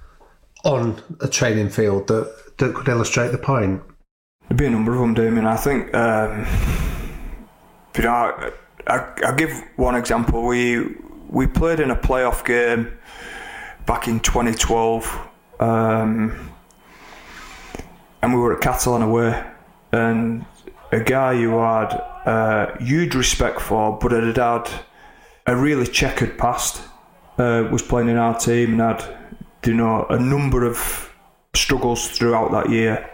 [0.63, 3.81] on a training field that that could illustrate the point?
[4.47, 5.45] There'd be a number of them, Damian.
[5.45, 6.45] I think, um,
[7.95, 8.51] you know, I,
[8.87, 10.45] I, I'll give one example.
[10.45, 10.95] We
[11.29, 12.97] we played in a playoff game
[13.85, 15.19] back in 2012,
[15.59, 16.51] um,
[18.21, 19.43] and we were at Catalan away,
[19.91, 20.45] and
[20.91, 21.93] a guy who had
[22.25, 24.69] uh, huge respect for, but had had
[25.45, 26.81] a really checkered past,
[27.37, 29.17] uh, was playing in our team and had,
[29.65, 31.06] you know, a number of
[31.57, 33.09] struggles throughout that year.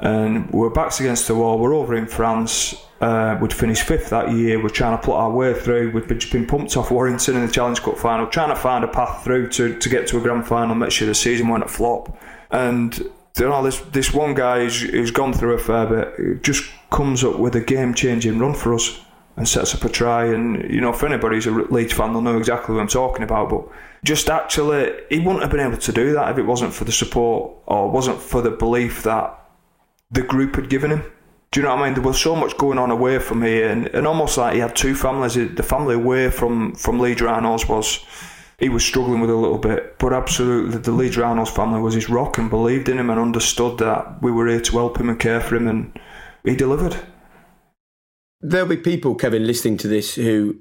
[0.00, 1.58] And we're backs against the wall.
[1.58, 2.74] We're over in France.
[3.00, 4.62] Uh, we'd finished fifth that year.
[4.62, 5.92] We're trying to put our way through.
[5.92, 8.88] We'd just been pumped off Warrington in the Challenge Cup final, trying to find a
[8.88, 11.68] path through to, to get to a grand final, make sure the season went a
[11.68, 12.16] flop.
[12.50, 16.64] And you know, this this one guy who's, who's gone through a fair bit just
[16.90, 19.00] comes up with a game changing run for us
[19.36, 20.26] and sets up a try.
[20.26, 23.22] And you know, for anybody who's a Leeds fan, they'll know exactly what I'm talking
[23.22, 23.50] about.
[23.50, 23.68] But
[24.04, 26.92] just actually, he wouldn't have been able to do that if it wasn't for the
[26.92, 29.38] support or wasn't for the belief that
[30.10, 31.04] the group had given him.
[31.52, 31.94] Do you know what I mean?
[31.94, 34.76] There was so much going on away from here, and, and almost like he had
[34.76, 35.34] two families.
[35.34, 38.04] The family away from from Leeds Rhinos was
[38.60, 42.08] he was struggling with a little bit, but absolutely the Leeds Rhinos family was his
[42.08, 45.18] rock and believed in him and understood that we were here to help him and
[45.18, 45.98] care for him, and
[46.44, 46.96] he delivered.
[48.42, 50.56] There'll be people, Kevin, listening to this who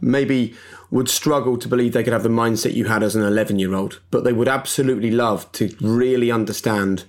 [0.00, 0.54] maybe
[0.90, 3.74] would struggle to believe they could have the mindset you had as an 11 year
[3.74, 7.04] old, but they would absolutely love to really understand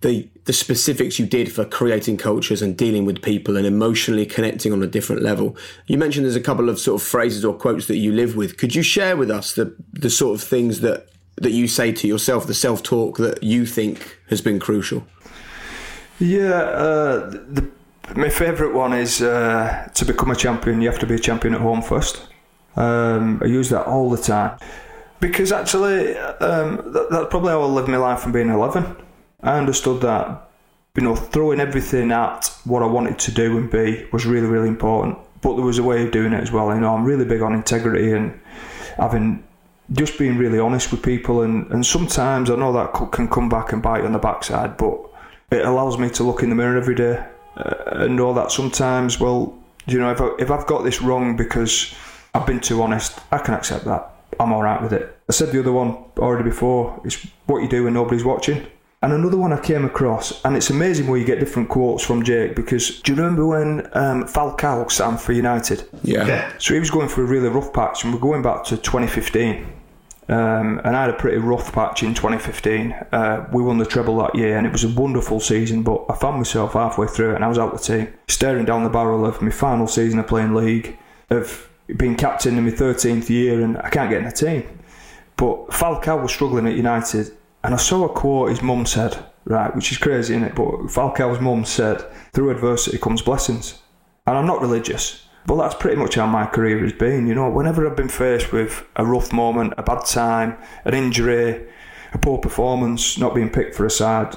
[0.00, 4.72] the the specifics you did for creating cultures and dealing with people and emotionally connecting
[4.72, 5.56] on a different level.
[5.86, 8.56] You mentioned there's a couple of sort of phrases or quotes that you live with.
[8.56, 12.08] Could you share with us the the sort of things that that you say to
[12.08, 15.06] yourself, the self talk that you think has been crucial?
[16.18, 17.70] Yeah, uh, the,
[18.16, 20.80] my favourite one is uh, to become a champion.
[20.80, 22.26] You have to be a champion at home first.
[22.76, 24.58] Um, I use that all the time
[25.18, 28.96] because actually um, that, that's probably how I lived my life from being 11
[29.42, 30.48] I understood that
[30.94, 34.68] you know throwing everything at what I wanted to do and be was really really
[34.68, 35.18] important.
[35.42, 36.72] But there was a way of doing it as well.
[36.74, 38.38] You know, I'm really big on integrity and
[38.98, 39.42] having
[39.92, 41.42] just being really honest with people.
[41.42, 45.00] And, and sometimes I know that can come back and bite on the backside, but
[45.50, 47.26] it allows me to look in the mirror every day
[47.60, 51.36] uh, and know that sometimes, well, you know, if, I, if I've got this wrong
[51.36, 51.94] because
[52.34, 54.10] I've been too honest, I can accept that.
[54.38, 55.16] I'm all right with it.
[55.28, 57.00] I said the other one already before.
[57.04, 58.66] It's what you do when nobody's watching.
[59.02, 62.22] And another one I came across, and it's amazing where you get different quotes from
[62.22, 65.88] Jake because do you remember when um, Falcao signed for United?
[66.02, 66.26] Yeah.
[66.26, 66.52] yeah.
[66.58, 69.66] So he was going for a really rough patch, and we're going back to 2015.
[70.30, 72.92] Um, and I had a pretty rough patch in 2015.
[73.10, 75.82] Uh, we won the treble that year, and it was a wonderful season.
[75.82, 78.84] But I found myself halfway through it, and I was out the team, staring down
[78.84, 80.96] the barrel of my final season of playing league,
[81.30, 84.78] of being captain in my 13th year, and I can't get in the team.
[85.36, 87.32] But Falcao was struggling at United,
[87.64, 90.54] and I saw a quote his mum said, right, which is crazy, isn't it?
[90.54, 93.80] But Falcao's mum said, through adversity comes blessings.
[94.26, 97.26] And I'm not religious, but that's pretty much how my career has been.
[97.26, 101.66] You know, whenever I've been faced with a rough moment, a bad time, an injury,
[102.12, 104.36] a poor performance, not being picked for a side,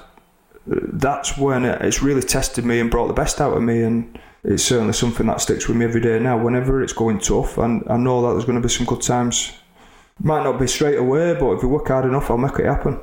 [0.66, 3.84] that's when it's really tested me and brought the best out of me.
[3.84, 6.38] And it's certainly something that sticks with me every day now.
[6.38, 9.54] Whenever it's going tough, and I know that there's going to be some good times.
[10.20, 13.02] Might not be straight away, but if you work hard enough, I'll make it happen.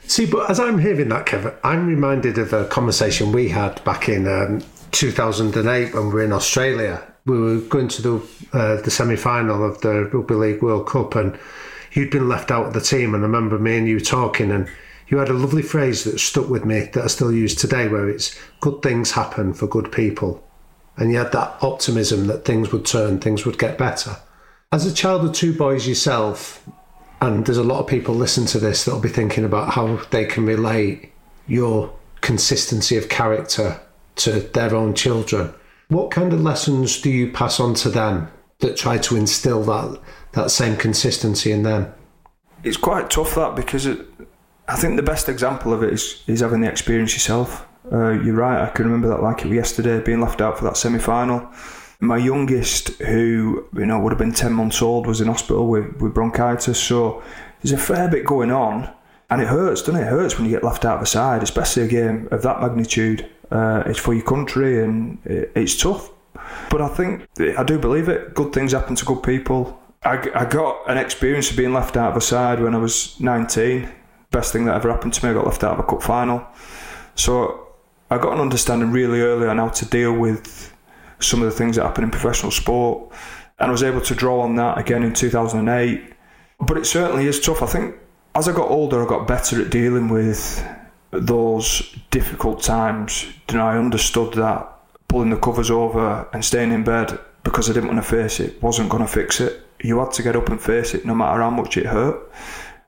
[0.00, 4.08] See, but as I'm hearing that, Kevin, I'm reminded of a conversation we had back
[4.08, 7.02] in um, 2008 when we were in Australia.
[7.26, 8.14] We were going to the
[8.52, 11.38] uh, the semi final of the Rugby League World Cup, and
[11.92, 13.14] you'd been left out of the team.
[13.14, 14.68] And I remember me and you talking, and
[15.08, 18.08] you had a lovely phrase that stuck with me that I still use today, where
[18.08, 20.46] it's "good things happen for good people,"
[20.96, 24.16] and you had that optimism that things would turn, things would get better.
[24.70, 26.64] As a child of two boys yourself,
[27.20, 30.26] and there's a lot of people listen to this that'll be thinking about how they
[30.26, 31.12] can relate
[31.48, 33.80] your consistency of character
[34.16, 35.52] to their own children.
[35.88, 40.00] What kind of lessons do you pass on to them that try to instill that
[40.32, 41.92] that same consistency in them?
[42.64, 44.04] It's quite tough that because it,
[44.66, 47.66] I think the best example of it is is having the experience yourself.
[47.92, 48.62] Uh, you're right.
[48.62, 51.48] I can remember that like it was yesterday, being left out for that semi final
[52.00, 55.96] my youngest, who you know would have been ten months old, was in hospital with,
[56.00, 56.78] with bronchitis.
[56.78, 57.22] So
[57.62, 58.92] there's a fair bit going on,
[59.30, 60.04] and it hurts, doesn't it?
[60.04, 62.60] It hurts when you get left out of a side, especially a game of that
[62.60, 63.28] magnitude.
[63.50, 66.10] Uh, it's for your country, and it's tough.
[66.70, 67.26] But I think
[67.58, 68.34] I do believe it.
[68.34, 69.80] Good things happen to good people.
[70.04, 73.18] I, I got an experience of being left out of a side when I was
[73.20, 73.88] 19.
[74.30, 75.30] Best thing that ever happened to me.
[75.30, 76.46] I got left out of a cup final.
[77.14, 77.68] So
[78.10, 80.72] I got an understanding really early on how to deal with
[81.18, 83.12] some of the things that happen in professional sport.
[83.58, 86.12] And I was able to draw on that again in 2008.
[86.60, 87.62] But it certainly is tough.
[87.62, 87.96] I think
[88.34, 90.64] as I got older, I got better at dealing with
[91.10, 93.26] those difficult times.
[93.50, 94.72] You know, I understood that
[95.08, 98.60] pulling the covers over and staying in bed because I didn't want to face it
[98.62, 99.62] wasn't going to fix it.
[99.80, 102.30] You had to get up and face it no matter how much it hurt.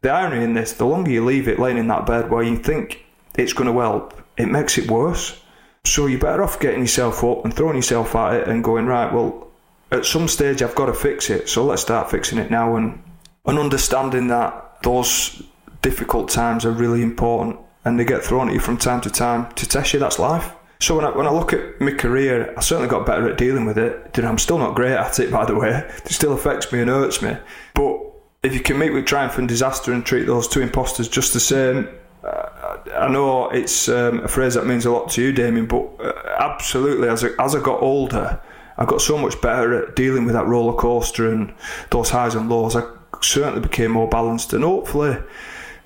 [0.01, 2.57] The irony in this, the longer you leave it laying in that bed where you
[2.57, 3.05] think
[3.37, 5.41] it's going to help, it makes it worse.
[5.85, 9.13] So you're better off getting yourself up and throwing yourself at it and going, right,
[9.13, 9.49] well,
[9.91, 11.49] at some stage I've got to fix it.
[11.49, 13.03] So let's start fixing it now and,
[13.47, 15.43] and understanding that those
[15.83, 17.59] difficult times are really important
[17.89, 19.99] and they get thrown at you from time to time to test you.
[19.99, 20.53] That's life.
[20.81, 23.65] So when I, when I look at my career, I certainly got better at dealing
[23.65, 24.19] with it.
[24.19, 25.71] I'm still not great at it, by the way.
[26.05, 27.37] It still affects me and hurts me.
[27.75, 27.99] But
[28.43, 31.41] if you can meet with triumph and disaster and treat those two imposters just the
[31.41, 31.89] same,
[32.25, 36.13] I know it's um, a phrase that means a lot to you, Damian, but uh,
[36.39, 38.41] absolutely, as I, as I got older,
[38.77, 41.53] I got so much better at dealing with that roller coaster and
[41.91, 42.77] those highs and lows.
[42.77, 42.83] I
[43.21, 45.17] certainly became more balanced, and hopefully,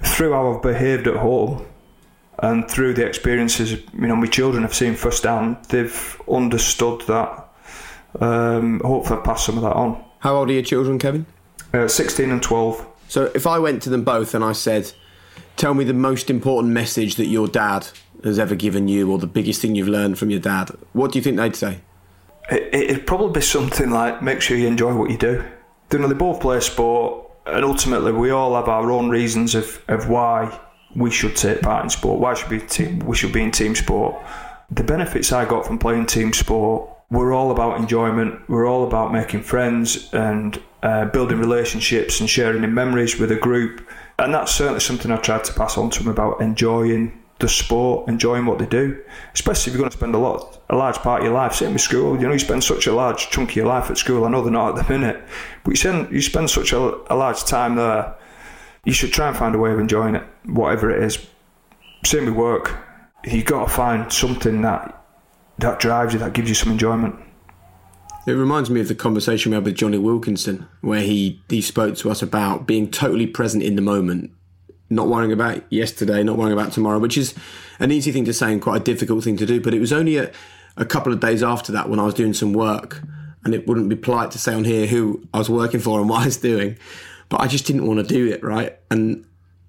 [0.02, 1.64] through how I've behaved at home,
[2.42, 7.48] And through the experiences, you know, my children have seen firsthand, they've understood that.
[8.20, 10.04] Um, hopefully, I've passed some of that on.
[10.18, 11.24] How old are your children, Kevin?
[11.72, 12.86] Uh, 16 and 12.
[13.08, 14.92] So if I went to them both and I said,
[15.56, 17.86] Tell me the most important message that your dad
[18.24, 21.18] has ever given you, or the biggest thing you've learned from your dad, what do
[21.18, 21.80] you think they'd say?
[22.50, 25.44] It, it'd probably be something like make sure you enjoy what you do.
[25.92, 29.82] You know, they both play sport, and ultimately, we all have our own reasons of,
[29.88, 30.58] of why
[30.94, 32.20] we should take part in sport.
[32.20, 34.16] Why should we team, we should be in team sport?
[34.70, 38.48] The benefits I got from playing team sport were all about enjoyment.
[38.48, 43.36] We're all about making friends and uh, building relationships and sharing in memories with a
[43.36, 43.86] group.
[44.18, 48.08] And that's certainly something I tried to pass on to them about enjoying the sport,
[48.08, 49.02] enjoying what they do.
[49.34, 51.52] Especially if you're going to spend a lot, a large part of your life.
[51.52, 52.16] Same with school.
[52.18, 54.24] You know, you spend such a large chunk of your life at school.
[54.24, 55.22] I know they're not at the minute,
[55.64, 58.14] but you spend you spend such a, a large time there.
[58.84, 61.24] You should try and find a way of enjoying it, whatever it is.
[62.04, 62.76] Same with work.
[63.24, 64.98] you've got to find something that
[65.58, 67.14] that drives you, that gives you some enjoyment.
[68.26, 71.96] It reminds me of the conversation we had with Jonny Wilkinson, where he, he spoke
[71.98, 74.32] to us about being totally present in the moment,
[74.90, 77.34] not worrying about yesterday, not worrying about tomorrow, which is
[77.78, 79.60] an easy thing to say and quite a difficult thing to do.
[79.60, 80.32] But it was only a,
[80.76, 83.02] a couple of days after that when I was doing some work,
[83.44, 86.08] and it wouldn't be polite to say on here who I was working for and
[86.08, 86.78] what I was doing,
[87.32, 88.78] but I just didn't want to do it, right?
[88.90, 89.24] And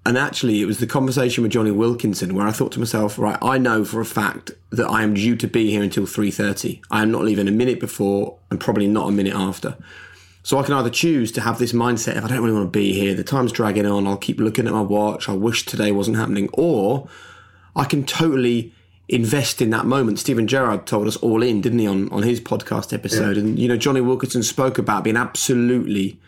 [0.05, 3.39] and actually, it was the conversation with Jonny Wilkinson where I thought to myself, right,
[3.41, 6.81] I know for a fact that I am due to be here until 3.30.
[6.91, 9.77] I am not leaving a minute before and probably not a minute after.
[10.43, 12.77] So I can either choose to have this mindset if I don't really want to
[12.77, 15.93] be here, the time's dragging on, I'll keep looking at my watch, I wish today
[15.93, 17.07] wasn't happening, or
[17.77, 18.73] I can totally
[19.07, 20.19] invest in that moment.
[20.19, 23.37] Steven Gerrard told us all in, didn't he, on, on his podcast episode?
[23.37, 23.43] Yeah.
[23.43, 26.19] And, you know, Jonny Wilkinson spoke about being absolutely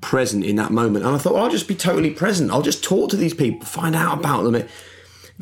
[0.00, 1.04] present in that moment.
[1.04, 2.50] And I thought, well, I'll just be totally present.
[2.50, 4.68] I'll just talk to these people, find out about them,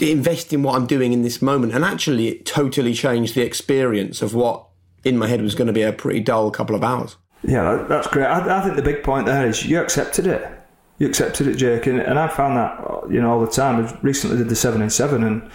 [0.01, 1.75] invest in what I'm doing in this moment.
[1.75, 4.67] And actually, it totally changed the experience of what
[5.05, 7.17] in my head was going to be a pretty dull couple of hours.
[7.43, 8.27] Yeah, that's great.
[8.27, 10.51] I, I think the big point there is you accepted it.
[10.99, 13.85] You accepted it, Jake, and, and I found that you know all the time.
[13.85, 15.49] I recently did the seven in seven, and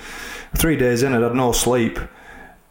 [0.56, 1.98] three days in, I had no sleep.
[1.98, 2.10] And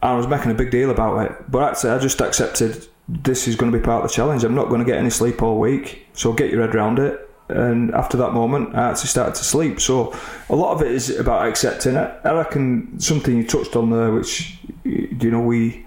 [0.01, 3.55] I was making a big deal about it, but actually, I just accepted this is
[3.55, 4.43] going to be part of the challenge.
[4.43, 7.27] I'm not going to get any sleep all week, so get your head around it.
[7.49, 9.81] And after that moment, I actually started to sleep.
[9.81, 10.15] So
[10.49, 12.19] a lot of it is about accepting it.
[12.23, 15.85] I reckon something you touched on there, which you know we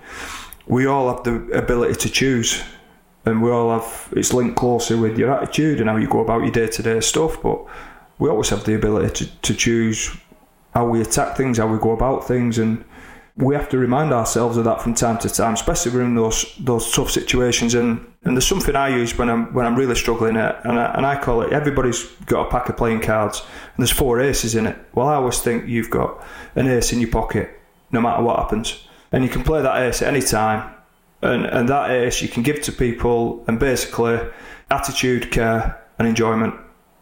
[0.66, 2.62] we all have the ability to choose,
[3.24, 6.42] and we all have it's linked closely with your attitude and how you go about
[6.42, 7.40] your day to day stuff.
[7.42, 7.64] But
[8.18, 10.14] we always have the ability to, to choose
[10.74, 12.84] how we attack things, how we go about things, and
[13.36, 16.54] we have to remind ourselves of that from time to time, especially when in those
[16.60, 17.74] those tough situations.
[17.74, 20.94] And, and there's something I use when I'm when I'm really struggling at, and I,
[20.94, 24.54] and I call it everybody's got a pack of playing cards, and there's four aces
[24.54, 24.78] in it.
[24.94, 26.24] Well, I always think you've got
[26.54, 27.60] an ace in your pocket,
[27.90, 30.72] no matter what happens, and you can play that ace at any time,
[31.20, 34.20] and and that ace you can give to people, and basically
[34.70, 36.54] attitude, care, and enjoyment.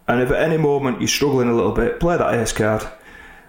[0.09, 2.87] And if at any moment you're struggling a little bit, play that ace card.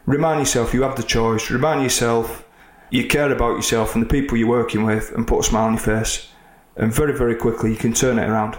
[0.05, 1.49] Remind yourself you have the choice.
[1.49, 2.45] Remind yourself
[2.93, 5.73] you care about yourself and the people you're working with and put a smile on
[5.73, 6.29] your face.
[6.77, 8.55] And very, very quickly, you can turn it around.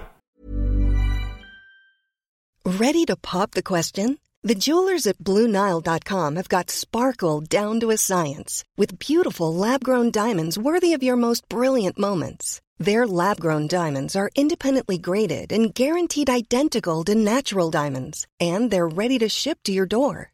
[2.66, 4.18] Ready to pop the question?
[4.42, 10.10] The jewelers at Bluenile.com have got sparkle down to a science with beautiful lab grown
[10.10, 12.60] diamonds worthy of your most brilliant moments.
[12.78, 18.88] Their lab grown diamonds are independently graded and guaranteed identical to natural diamonds, and they're
[18.88, 20.33] ready to ship to your door.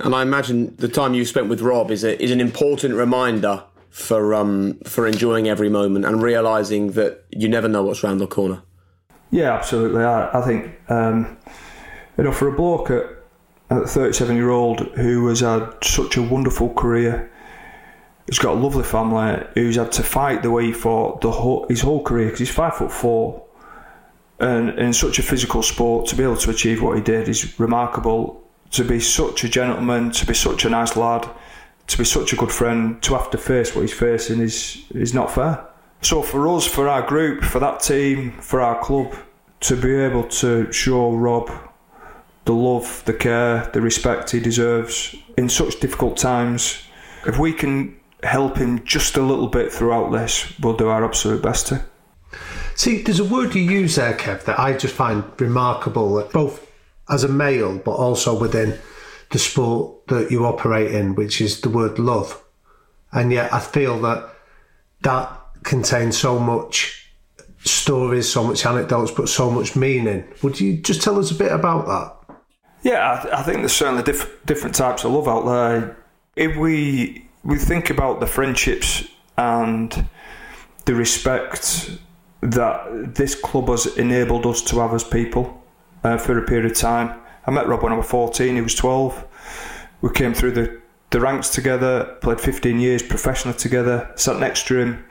[0.00, 3.64] And I imagine the time you spent with Rob is a, is an important reminder
[3.90, 8.26] for um for enjoying every moment and realizing that you never know what's around the
[8.26, 8.62] corner.
[9.30, 10.04] Yeah, absolutely.
[10.04, 11.36] I, I think um,
[12.16, 13.18] you know for a bloke at
[13.70, 17.30] a 37 year old who has had such a wonderful career.
[18.26, 19.42] He's got a lovely family.
[19.54, 22.50] Who's had to fight the way he fought the whole, his whole career because he's
[22.50, 23.44] five foot four,
[24.38, 27.58] and in such a physical sport to be able to achieve what he did is
[27.58, 28.47] remarkable.
[28.72, 31.28] To be such a gentleman, to be such a nice lad,
[31.86, 35.14] to be such a good friend, to have to face what he's facing is is
[35.14, 35.66] not fair.
[36.02, 39.14] So for us, for our group, for that team, for our club,
[39.60, 41.50] to be able to show Rob
[42.44, 46.82] the love, the care, the respect he deserves in such difficult times.
[47.26, 51.42] If we can help him just a little bit throughout this, we'll do our absolute
[51.42, 51.84] best to.
[52.74, 56.67] See, there's a word you use there, Kev, that I just find remarkable, both
[57.08, 58.78] as a male, but also within
[59.30, 62.42] the sport that you operate in, which is the word love.
[63.12, 64.28] And yet I feel that
[65.02, 67.12] that contains so much
[67.64, 70.24] stories, so much anecdotes, but so much meaning.
[70.42, 72.36] Would you just tell us a bit about that?
[72.82, 75.96] Yeah, I, I think there's certainly diff- different types of love out there.
[76.36, 79.04] If we we think about the friendships
[79.36, 80.06] and
[80.84, 81.90] the respect
[82.40, 85.62] that this club has enabled us to have as people
[86.04, 87.20] uh, for a period of time.
[87.46, 89.26] I met Rob when I was 14, he was 12.
[90.00, 90.80] We came through the,
[91.10, 95.04] the ranks together, played 15 years professionally together, sat next to him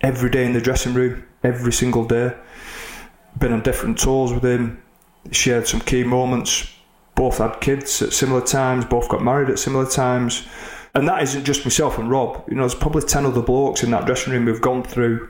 [0.00, 2.34] every day in the dressing room, every single day.
[3.38, 4.82] Been on different tours with him,
[5.30, 6.72] shared some key moments,
[7.14, 10.46] both had kids at similar times, both got married at similar times.
[10.94, 12.44] And that isn't just myself and Rob.
[12.48, 15.28] You know, there's probably 10 other blokes in that dressing room who've gone through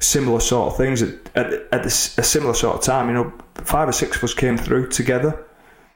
[0.00, 3.08] similar sort of things at, at, at a similar sort of time.
[3.08, 5.44] You know, five or six of us came through together.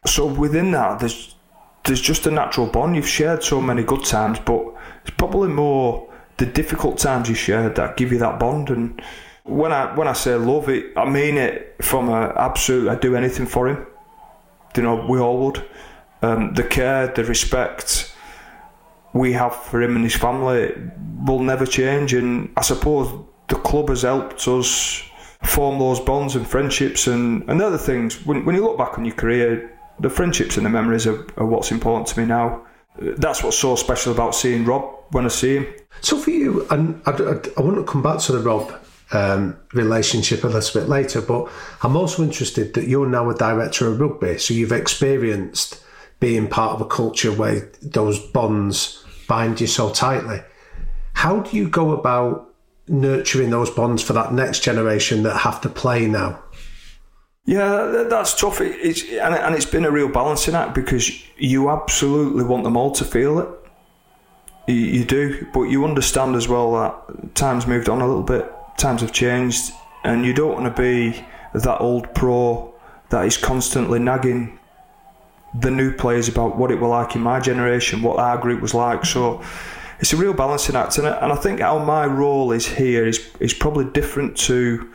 [0.07, 1.35] So within that, there's
[1.85, 2.95] there's just a natural bond.
[2.97, 4.63] You've shared so many good times, but
[5.03, 8.71] it's probably more the difficult times you shared that give you that bond.
[8.71, 9.03] And
[9.45, 12.89] when I when I say love it, I mean it from a absolute.
[12.89, 13.87] I'd do anything for him
[14.77, 15.65] you know, we all would.
[16.23, 18.15] Um, the care, the respect
[19.13, 20.73] we have for him and his family
[21.27, 22.15] will never change.
[22.15, 25.03] And I suppose the club has helped us
[25.43, 28.25] form those bonds and friendships and, and other things.
[28.25, 31.45] When, when you look back on your career, the friendships and the memories are, are
[31.45, 32.65] what's important to me now.
[32.99, 35.67] That's what's so special about seeing Rob when I see him.
[36.01, 38.73] So for you, and I, I, I want to come back to the Rob
[39.13, 41.21] um, relationship a little bit later.
[41.21, 41.51] But
[41.83, 45.85] I'm also interested that you're now a director of rugby, so you've experienced
[46.21, 50.41] being part of a culture where those bonds bind you so tightly.
[51.13, 52.52] How do you go about
[52.89, 56.43] nurturing those bonds for that next generation that have to play now?
[57.45, 58.61] Yeah, that's tough.
[58.61, 63.05] It's, and it's been a real balancing act because you absolutely want them all to
[63.05, 63.49] feel it.
[64.69, 69.01] You do, but you understand as well that time's moved on a little bit times
[69.01, 69.73] have changed,
[70.05, 71.25] and you don't want to be
[71.55, 72.73] that old pro
[73.11, 74.59] that is constantly nagging
[75.61, 78.73] the new players about what it was like in my generation, what our group was
[78.73, 79.05] like.
[79.05, 79.43] So
[80.03, 83.55] it's a real balancing act, and I think how my role is here is is
[83.55, 84.93] probably different to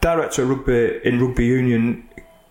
[0.00, 2.08] director of rugby in rugby union.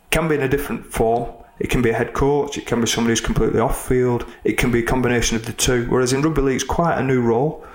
[0.10, 1.30] Can be in a different form.
[1.60, 2.58] It can be a head coach.
[2.58, 4.26] It can be somebody who's completely off field.
[4.46, 5.88] It can be a combination of the two.
[5.90, 7.66] Whereas in rugby league, it's quite a new role.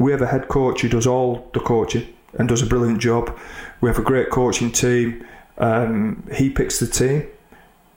[0.00, 3.38] We have a head coach who does all the coaching and does a brilliant job.
[3.80, 5.24] We have a great coaching team.
[5.56, 7.28] Um, he picks the team,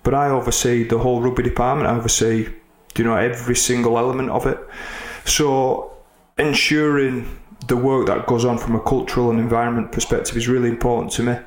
[0.03, 1.89] but I oversee the whole rugby department.
[1.89, 2.49] I oversee,
[2.95, 4.59] you know, every single element of it.
[5.25, 5.93] So
[6.37, 11.11] ensuring the work that goes on from a cultural and environment perspective is really important
[11.13, 11.37] to me.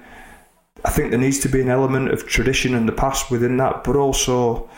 [0.85, 3.85] I think there needs to be an element of tradition and the past within that,
[3.85, 4.69] but also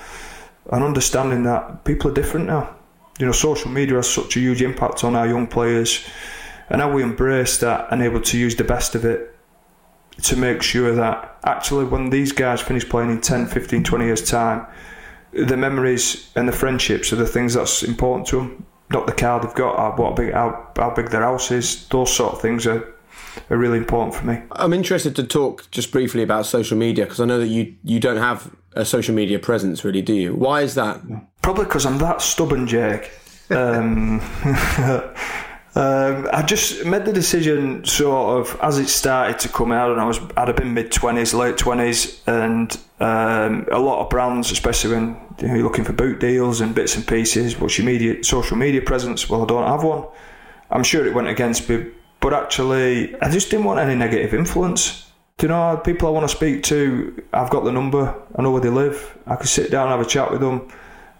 [0.70, 2.74] an understanding that people are different now.
[3.18, 6.06] You know, social media has such a huge impact on our young players
[6.68, 9.34] and how we embrace that and able to use the best of it
[10.22, 14.28] to make sure that actually when these guys finish playing in 10, 15, 20 years'
[14.28, 14.66] time,
[15.32, 19.40] the memories and the friendships are the things that's important to them, not the car
[19.40, 21.88] they've got, or what big, how, how big their house is.
[21.88, 22.92] Those sort of things are
[23.50, 24.42] are really important for me.
[24.52, 28.00] I'm interested to talk just briefly about social media because I know that you you
[28.00, 30.34] don't have a social media presence, really, do you?
[30.34, 31.00] Why is that?
[31.42, 33.10] Probably because I'm that stubborn, Jake.
[33.50, 34.20] Um,
[35.76, 40.00] Um, I just made the decision sort of as it started to come out, and
[40.00, 44.50] I was I'd have been mid twenties, late twenties, and um, a lot of brands,
[44.50, 47.60] especially when you know, you're looking for boot deals and bits and pieces.
[47.60, 49.28] What's your media, social media presence?
[49.28, 50.06] Well, I don't have one.
[50.70, 51.88] I'm sure it went against me,
[52.20, 55.12] but actually, I just didn't want any negative influence.
[55.36, 57.22] Do you know people I want to speak to?
[57.34, 58.14] I've got the number.
[58.34, 59.18] I know where they live.
[59.26, 60.72] I can sit down and have a chat with them.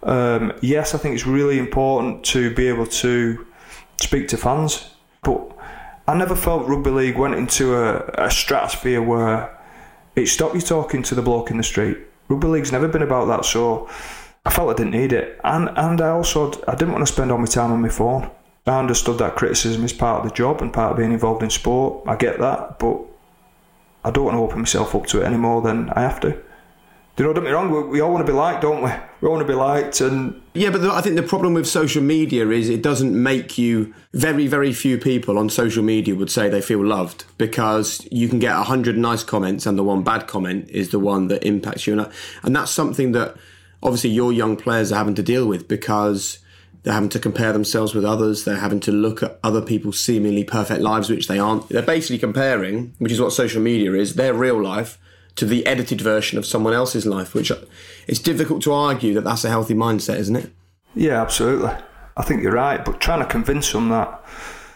[0.02, 3.46] Um, yes, I think it's really important to be able to
[4.00, 4.90] speak to fans,
[5.22, 5.52] but
[6.06, 9.56] I never felt rugby league went into a, a stratosphere where
[10.14, 11.98] it stopped you talking to the bloke in the street.
[12.28, 13.88] Rugby league's never been about that, so
[14.44, 17.30] I felt I didn't need it, and and I also I didn't want to spend
[17.32, 18.30] all my time on my phone.
[18.66, 21.50] I understood that criticism is part of the job and part of being involved in
[21.50, 22.02] sport.
[22.08, 23.00] I get that, but
[24.04, 26.30] I don't want to open myself up to it any more than I have to.
[26.30, 28.82] Do you know, don't get me wrong, we, we all want to be liked, don't
[28.82, 28.90] we?
[29.20, 30.42] We want to be liked and...
[30.52, 33.94] Yeah, but the, I think the problem with social media is it doesn't make you...
[34.12, 38.38] Very, very few people on social media would say they feel loved because you can
[38.38, 41.86] get a hundred nice comments and the one bad comment is the one that impacts
[41.86, 41.98] you.
[42.42, 43.36] And that's something that
[43.82, 46.38] obviously your young players are having to deal with because
[46.82, 48.44] they're having to compare themselves with others.
[48.44, 51.68] They're having to look at other people's seemingly perfect lives, which they aren't.
[51.68, 54.98] They're basically comparing, which is what social media is, their real life
[55.36, 57.56] to the edited version of someone else's life, which uh,
[58.06, 60.50] it's difficult to argue that that's a healthy mindset, isn't it?
[60.94, 61.72] Yeah, absolutely.
[62.16, 64.24] I think you're right, but trying to convince them that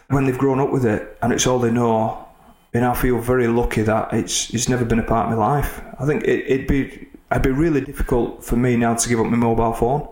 [0.08, 2.26] when they've grown up with it and it's all they know,
[2.72, 5.80] and I feel very lucky that it's it's never been a part of my life.
[5.98, 9.26] I think it, it'd be it'd be really difficult for me now to give up
[9.26, 10.08] my mobile phone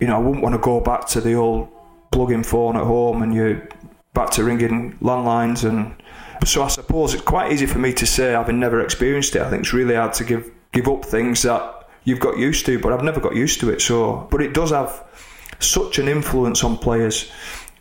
[0.00, 1.68] you know, I wouldn't want to go back to the old
[2.10, 3.68] plug-in phone at home and you're
[4.14, 5.94] back to ringing landlines and
[6.46, 9.42] so I suppose it's quite easy for me to say having never experienced it.
[9.42, 12.78] I think it's really hard to give give up things that you've got used to,
[12.78, 13.80] but I've never got used to it.
[13.80, 15.04] So, but it does have
[15.58, 17.30] such an influence on players.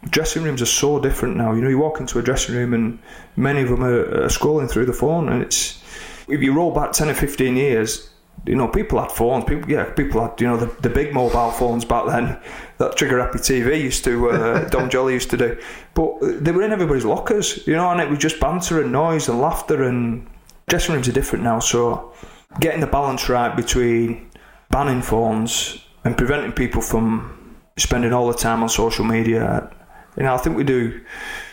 [0.09, 1.53] Dressing rooms are so different now.
[1.53, 2.99] You know, you walk into a dressing room and
[3.35, 5.81] many of them are, are scrolling through the phone, and it's
[6.27, 8.09] if you roll back ten or fifteen years,
[8.45, 9.45] you know, people had phones.
[9.45, 12.37] People, yeah, people had you know the, the big mobile phones back then
[12.77, 15.57] that Trigger Happy TV used to uh, Dom Joly used to do.
[15.93, 19.29] But they were in everybody's lockers, you know, and it was just banter and noise
[19.29, 19.83] and laughter.
[19.83, 20.27] And
[20.67, 22.13] dressing rooms are different now, so
[22.59, 24.29] getting the balance right between
[24.69, 29.71] banning phones and preventing people from spending all the time on social media.
[30.17, 31.01] You know, I think we do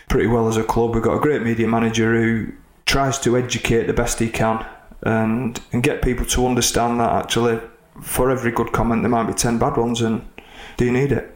[0.09, 0.95] pretty well as a club.
[0.95, 2.53] We've got a great media manager who
[2.85, 4.65] tries to educate the best he can
[5.03, 7.61] and and get people to understand that actually
[8.01, 10.27] for every good comment there might be 10 bad ones and
[10.77, 11.33] do you need it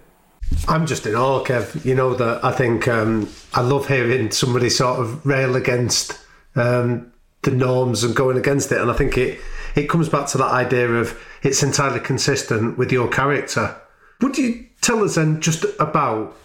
[0.68, 1.84] I'm just in awe, Kev.
[1.84, 6.18] You know that I think um, I love hearing somebody sort of rail against
[6.54, 7.12] um,
[7.42, 9.40] the norms and going against it, and I think it
[9.74, 13.76] it comes back to that idea of it's entirely consistent with your character.
[14.20, 16.36] Would you tell us then just about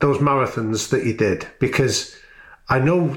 [0.00, 1.46] those marathons that you did?
[1.58, 2.16] Because
[2.68, 3.16] I know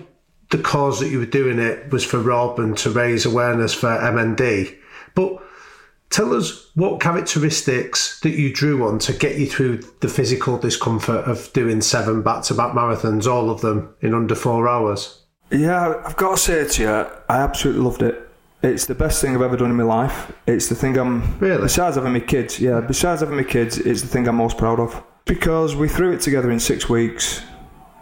[0.50, 3.88] the cause that you were doing it was for Rob and to raise awareness for
[3.88, 4.76] MND.
[5.14, 5.41] But
[6.10, 11.26] tell us what characteristics that you drew on to get you through the physical discomfort
[11.26, 15.22] of doing seven back to back marathons, all of them in under four hours.
[15.52, 18.24] Yeah, I've got to say to you, I absolutely loved it.
[18.64, 20.32] It's the best thing I've ever done in my life.
[20.48, 21.38] It's the thing I'm.
[21.39, 21.62] Really?
[21.62, 24.80] Besides having my kids, yeah, besides having my kids, it's the thing I'm most proud
[24.80, 25.02] of.
[25.26, 27.43] Because we threw it together in six weeks.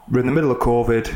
[0.09, 1.13] We're in the middle of COVID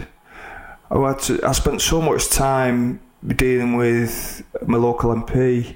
[0.92, 5.76] To, I spent so much time dealing with my local MP,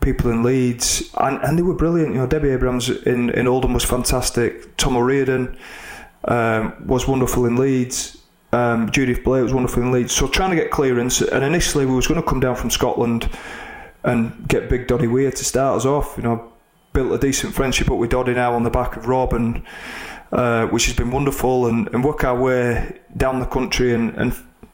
[0.00, 2.14] people in Leeds, and, and they were brilliant.
[2.14, 4.76] You know, Debbie Abrahams in, in Oldham was fantastic.
[4.76, 5.56] Tom O'Riordan
[6.24, 8.18] um, was wonderful in Leeds.
[8.52, 10.12] Um, Judith Blake was wonderful in Leeds.
[10.12, 13.28] So trying to get clearance, and initially we was going to come down from Scotland
[14.04, 16.14] and get Big Doddie Weir to start us off.
[16.16, 16.52] You know,
[16.92, 19.62] built a decent friendship up with Doddie now on the back of Rob and.
[20.30, 24.32] Uh, which has been wonderful, and, and work our way down the country and, and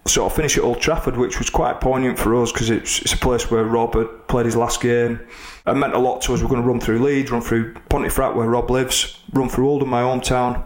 [0.09, 3.13] sort of finish at Old Trafford, which was quite poignant for us because it's, it's
[3.13, 5.21] a place where Rob had played his last game.
[5.67, 6.43] It meant a lot to us.
[6.43, 9.89] We're going to run through Leeds, run through Pontefract, where Rob lives, run through Oldham,
[9.89, 10.65] my hometown.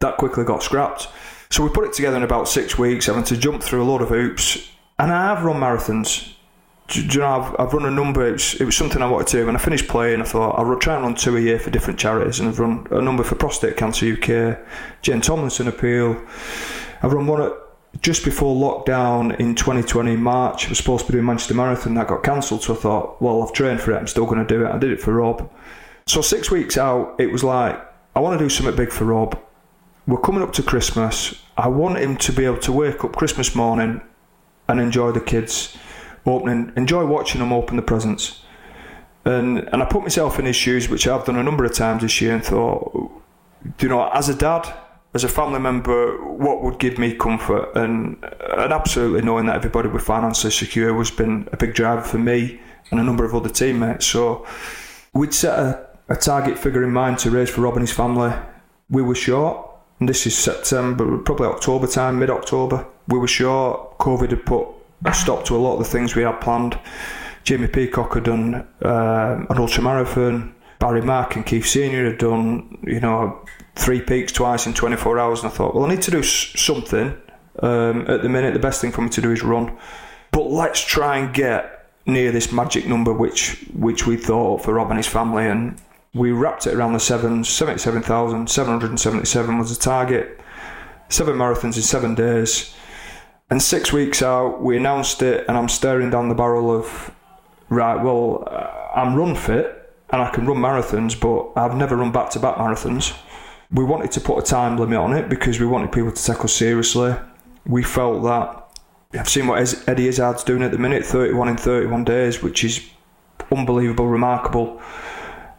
[0.00, 1.08] That quickly got scrapped.
[1.50, 4.02] So we put it together in about six weeks, having to jump through a lot
[4.02, 4.70] of hoops.
[4.98, 6.34] And I have run marathons.
[6.88, 8.26] Do, you know, I've, I've run a number.
[8.26, 9.36] It was, it was something I wanted to.
[9.38, 9.46] do.
[9.46, 11.98] When I finished playing, I thought I'll try and run two a year for different
[11.98, 12.40] charities.
[12.40, 14.58] And I've run a number for Prostate Cancer UK,
[15.02, 16.20] Jane Tomlinson Appeal.
[17.02, 17.52] I've run one at
[18.00, 21.94] just before lockdown in 2020 March, I was supposed to be doing Manchester Marathon.
[21.94, 22.62] That got cancelled.
[22.62, 23.98] So I thought, well, I've trained for it.
[23.98, 24.70] I'm still going to do it.
[24.70, 25.50] I did it for Rob.
[26.06, 27.80] So six weeks out, it was like,
[28.16, 29.38] I want to do something big for Rob.
[30.06, 31.34] We're coming up to Christmas.
[31.56, 34.00] I want him to be able to wake up Christmas morning
[34.68, 35.76] and enjoy the kids
[36.26, 38.40] opening, enjoy watching them open the presents.
[39.24, 42.02] And and I put myself in his shoes, which I've done a number of times
[42.02, 43.12] this year, and thought,
[43.78, 44.72] you know, as a dad,
[45.14, 48.16] as a family member, what would give me comfort and
[48.56, 52.60] and absolutely knowing that everybody would financially secure was been a big driver for me
[52.90, 54.06] and a number of other teammates.
[54.06, 54.46] So
[55.12, 58.32] we'd set a, a target figure in mind to raise for Rob and his family.
[58.90, 59.66] We were short,
[60.00, 62.86] and this is September, probably October time, mid October.
[63.08, 63.98] We were short.
[63.98, 64.66] COVID had put
[65.04, 66.78] a stop to a lot of the things we had planned.
[67.44, 70.54] Jamie Peacock had done uh, an ultra marathon.
[70.82, 73.40] Barry Mack and Keith Senior had done, you know,
[73.76, 77.16] three peaks twice in 24 hours, and I thought, well, I need to do something.
[77.60, 79.78] Um, at the minute, the best thing for me to do is run,
[80.32, 84.90] but let's try and get near this magic number, which which we thought for Rob
[84.90, 85.80] and his family, and
[86.14, 90.40] we wrapped it around the seven, 77,777 was the target.
[91.10, 92.74] Seven marathons in seven days.
[93.50, 97.12] And six weeks out, we announced it, and I'm staring down the barrel of,
[97.68, 99.78] right, well, uh, I'm run fit
[100.12, 103.16] and I can run marathons, but I've never run back to back marathons.
[103.72, 106.44] We wanted to put a time limit on it because we wanted people to take
[106.44, 107.14] us seriously.
[107.66, 109.58] We felt that I've seen what
[109.88, 112.86] Eddie Izzard's doing at the minute 31 in 31 days, which is
[113.50, 114.80] unbelievable, remarkable.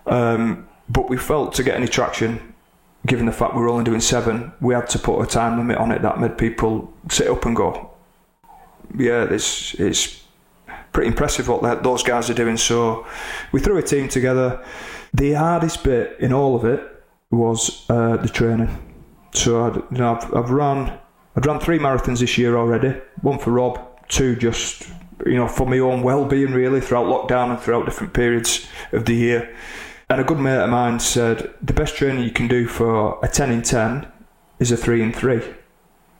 [0.05, 2.53] Um, but we felt to get any traction,
[3.05, 5.77] given the fact we were only doing seven, we had to put a time limit
[5.77, 7.91] on it that made people sit up and go,
[8.97, 10.22] yeah, this it's
[10.93, 12.55] pretty impressive what those guys are doing.
[12.55, 13.05] So
[13.51, 14.63] we threw a team together.
[15.13, 16.81] The hardest bit in all of it
[17.29, 18.69] was uh, the training.
[19.33, 20.99] So I'd, you know, I've, I've run
[21.35, 22.99] I've run three marathons this year already.
[23.21, 24.87] One for Rob, two just
[25.25, 29.15] you know for my own well-being really throughout lockdown and throughout different periods of the
[29.15, 29.55] year.
[30.09, 33.27] And a good mate of mine said the best training you can do for a
[33.27, 34.05] 10 in 10
[34.59, 35.41] is a 3 in 3.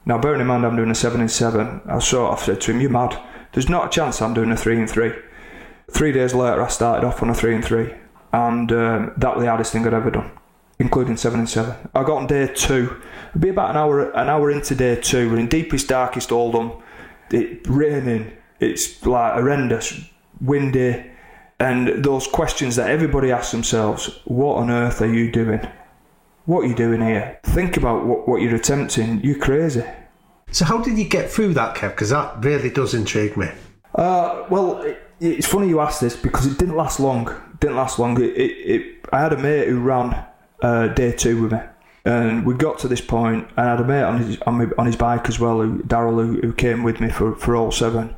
[0.05, 2.71] Now, bearing in mind I'm doing a 7 in 7, I sort of said to
[2.71, 3.21] him, You're mad.
[3.53, 5.11] There's not a chance I'm doing a 3 in 3.
[5.91, 7.93] Three days later, I started off on a 3 in 3,
[8.33, 10.31] and um, that was the hardest thing I'd ever done,
[10.79, 11.89] including 7 in 7.
[11.93, 12.99] I got on day two,
[13.29, 16.71] it'd be about an hour, an hour into day two, we're in deepest, darkest Oldham,
[17.31, 19.99] it raining, it's like horrendous,
[20.41, 21.11] windy
[21.59, 25.65] and those questions that everybody asks themselves what on earth are you doing?
[26.45, 27.39] What are you doing here?
[27.43, 29.23] Think about what, what you're attempting.
[29.23, 29.85] You're crazy.
[30.53, 31.89] So, how did you get through that, Kev?
[31.89, 33.49] Because that really does intrigue me.
[33.95, 37.27] Uh, well, it, it's funny you ask this because it didn't last long.
[37.27, 38.21] It didn't last long.
[38.21, 40.23] It, it, I had a mate who ran
[40.61, 41.59] uh, day two with me,
[42.05, 44.67] and we got to this point, and I had a mate on his on, my,
[44.77, 48.15] on his bike as well, Daryl, who, who came with me for, for all seven.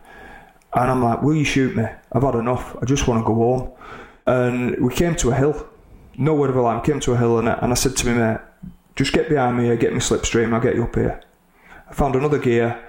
[0.74, 1.86] And I'm like, will you shoot me?
[2.12, 2.76] I've had enough.
[2.82, 3.72] I just want to go home.
[4.26, 5.70] And we came to a hill.
[6.18, 6.82] No word of a lie.
[6.82, 8.42] Came to a hill and I, and I said to my mate,
[8.98, 11.22] just get behind me, get me slipstream, I'll get you up here.
[11.90, 12.84] I found another gear,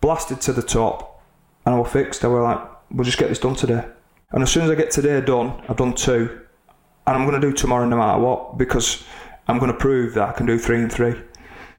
[0.00, 1.22] blasted to the top,
[1.64, 2.24] and I was fixed.
[2.24, 3.84] I was like, we'll just get this done today.
[4.30, 6.40] And as soon as I get today done, I've done two.
[7.06, 9.04] And I'm going to do tomorrow no matter what because
[9.48, 11.14] I'm going to prove that I can do three and three.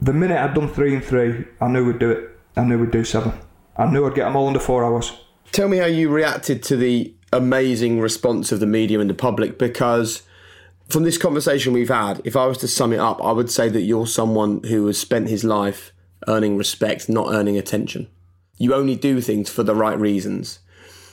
[0.00, 2.30] The minute I'd done three and three, I knew we'd do it.
[2.56, 3.32] I knew we'd do seven.
[3.76, 5.12] I knew I'd get them all under four hours.
[5.52, 9.58] Tell me how you reacted to the amazing response of the media and the public
[9.58, 10.22] because
[10.88, 13.68] from this conversation we've had, if I was to sum it up, I would say
[13.70, 15.92] that you're someone who has spent his life
[16.28, 18.08] earning respect, not earning attention.
[18.56, 20.60] You only do things for the right reasons.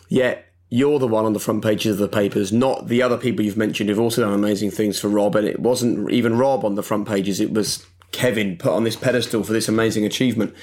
[0.10, 3.44] Yet you're the one on the front pages of the papers, not the other people
[3.44, 5.36] you've mentioned who've also done amazing things for Rob.
[5.36, 8.96] And it wasn't even Rob on the front pages, it was Kevin put on this
[8.96, 10.54] pedestal for this amazing achievement.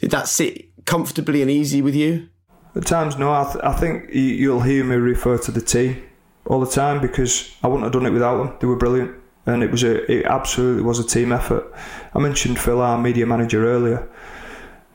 [0.00, 2.28] Did that sit comfortably and easy with you?
[2.74, 3.32] At times, no.
[3.32, 6.02] I, th- I think you'll hear me refer to the team
[6.44, 8.56] all the time because I wouldn't have done it without them.
[8.60, 9.16] They were brilliant,
[9.46, 11.72] and it was a it absolutely was a team effort.
[12.14, 14.08] I mentioned Phil, our media manager, earlier,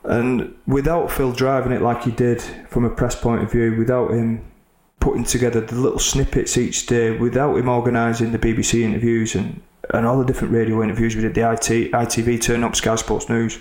[0.04, 4.10] and without Phil driving it like he did from a press point of view, without
[4.10, 4.44] him
[5.00, 9.60] putting together the little snippets each day, without him organising the BBC interviews and
[9.92, 13.28] and all the different radio interviews we did, the IT, ITV turn up, Sky Sports
[13.28, 13.58] News,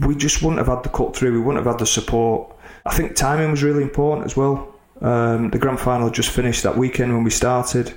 [0.00, 1.32] we just wouldn't have had the cut through.
[1.32, 2.58] We wouldn't have had the support
[2.88, 4.74] I think timing was really important as well.
[5.02, 7.92] Um, the grand final just finished that weekend when we started.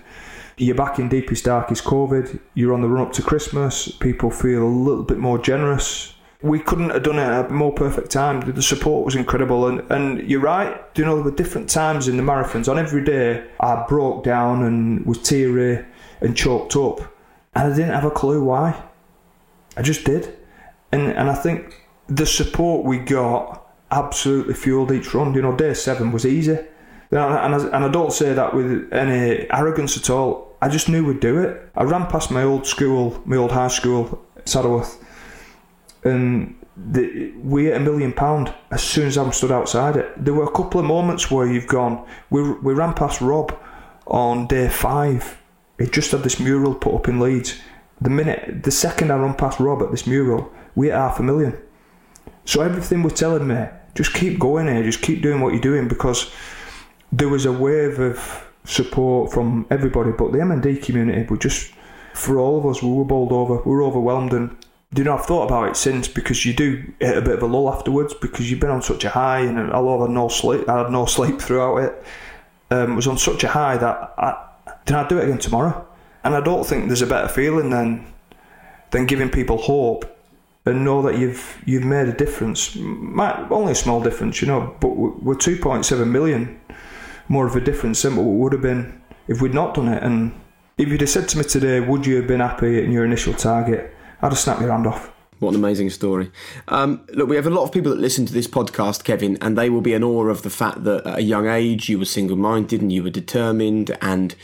[0.57, 2.39] You're back in deepest, darkest COVID.
[2.53, 3.89] You're on the run up to Christmas.
[3.89, 6.13] People feel a little bit more generous.
[6.41, 8.41] We couldn't have done it at a more perfect time.
[8.41, 10.81] The support was incredible, and, and you're right.
[10.95, 12.67] You know, there were different times in the marathons.
[12.67, 15.85] On every day, I broke down and was teary
[16.19, 16.99] and choked up,
[17.53, 18.83] and I didn't have a clue why.
[19.77, 20.35] I just did,
[20.91, 25.33] and and I think the support we got absolutely fueled each run.
[25.33, 26.57] You know, day seven was easy.
[27.11, 30.55] And I, and I don't say that with any arrogance at all.
[30.61, 31.69] I just knew we'd do it.
[31.75, 35.03] I ran past my old school, my old high school, Saddleworth,
[36.03, 40.23] and the, we hit a million pound as soon as I stood outside it.
[40.23, 42.07] There were a couple of moments where you've gone.
[42.29, 43.57] We we ran past Rob
[44.07, 45.37] on day five.
[45.77, 47.59] He just had this mural put up in Leeds,
[48.01, 51.23] the minute, the second I run past Rob at this mural, we hit half a
[51.23, 51.55] million.
[52.45, 55.87] So everything was telling me, just keep going here, just keep doing what you're doing
[55.87, 56.31] because
[57.11, 61.73] there was a wave of support from everybody, but the MND community were just,
[62.13, 64.55] for all of us, we were bowled over, we were overwhelmed and
[64.93, 67.45] you know, I've thought about it since because you do hit a bit of a
[67.45, 70.79] lull afterwards because you've been on such a high and I had no sleep, I
[70.79, 72.03] had no sleep throughout it.
[72.69, 74.47] Um, was on such a high that I,
[74.85, 75.85] did I do it again tomorrow?
[76.23, 78.05] And I don't think there's a better feeling than
[78.91, 80.05] than giving people hope
[80.65, 82.75] and know that you've you've made a difference.
[82.75, 86.59] Might, only a small difference, you know, but we're 2.7 million
[87.31, 90.03] more of a difference than what would have been if we'd not done it.
[90.03, 90.33] And
[90.77, 93.33] if you'd have said to me today, would you have been happy in your initial
[93.33, 93.95] target?
[94.21, 95.09] I'd have snapped your hand off.
[95.39, 96.29] What an amazing story.
[96.67, 99.57] Um, look, we have a lot of people that listen to this podcast, Kevin, and
[99.57, 102.05] they will be in awe of the fact that at a young age you were
[102.05, 104.35] single minded and you were determined and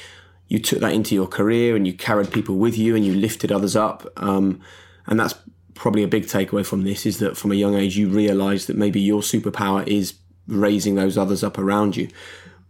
[0.48, 3.52] you took that into your career and you carried people with you and you lifted
[3.52, 4.08] others up.
[4.16, 4.62] Um,
[5.08, 5.36] and that's
[5.74, 8.78] probably a big takeaway from this is that from a young age you realise that
[8.78, 10.16] maybe your superpower is
[10.48, 12.08] raising those others up around you.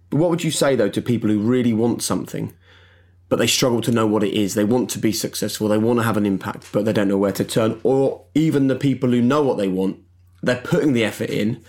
[0.10, 2.54] But what would you say though to people who really want something,
[3.30, 4.54] but they struggle to know what it is?
[4.54, 7.18] They want to be successful, they want to have an impact, but they don't know
[7.18, 7.80] where to turn.
[7.84, 10.00] Or even the people who know what they want,
[10.42, 11.64] they're putting the effort in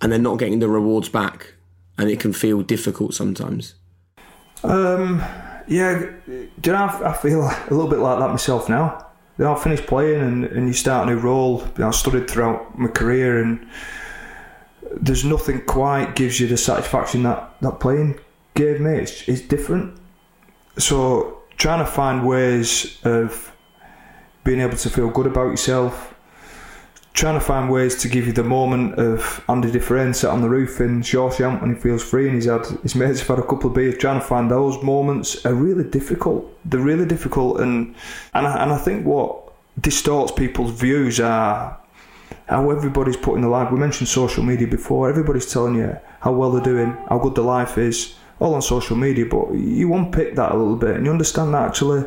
[0.00, 1.54] and they're not getting the rewards back,
[1.96, 3.74] and it can feel difficult sometimes.
[4.64, 5.22] Um,
[5.68, 9.06] yeah, do you know, I feel a little bit like that myself now.
[9.38, 11.60] You know, I finished playing and, and you start a new role.
[11.60, 13.66] You know, I studied throughout my career and
[15.00, 18.18] there's nothing quite gives you the satisfaction that, that playing
[18.54, 18.96] gave me.
[18.98, 19.98] It's, it's different.
[20.78, 23.54] So trying to find ways of
[24.44, 26.14] being able to feel good about yourself,
[27.14, 30.48] trying to find ways to give you the moment of Andy Dufresne sat on the
[30.48, 33.46] roof in Shawshank when he feels free and he's had his mates have had a
[33.46, 33.98] couple of beers.
[33.98, 36.50] Trying to find those moments are really difficult.
[36.64, 37.94] They're really difficult, and
[38.34, 41.78] and I, and I think what distorts people's views are
[42.52, 43.72] how everybody's putting the life.
[43.72, 45.08] We mentioned social media before.
[45.08, 48.96] Everybody's telling you how well they're doing, how good their life is, all on social
[48.96, 49.26] media.
[49.26, 52.04] But you unpick that a little bit, and you understand that actually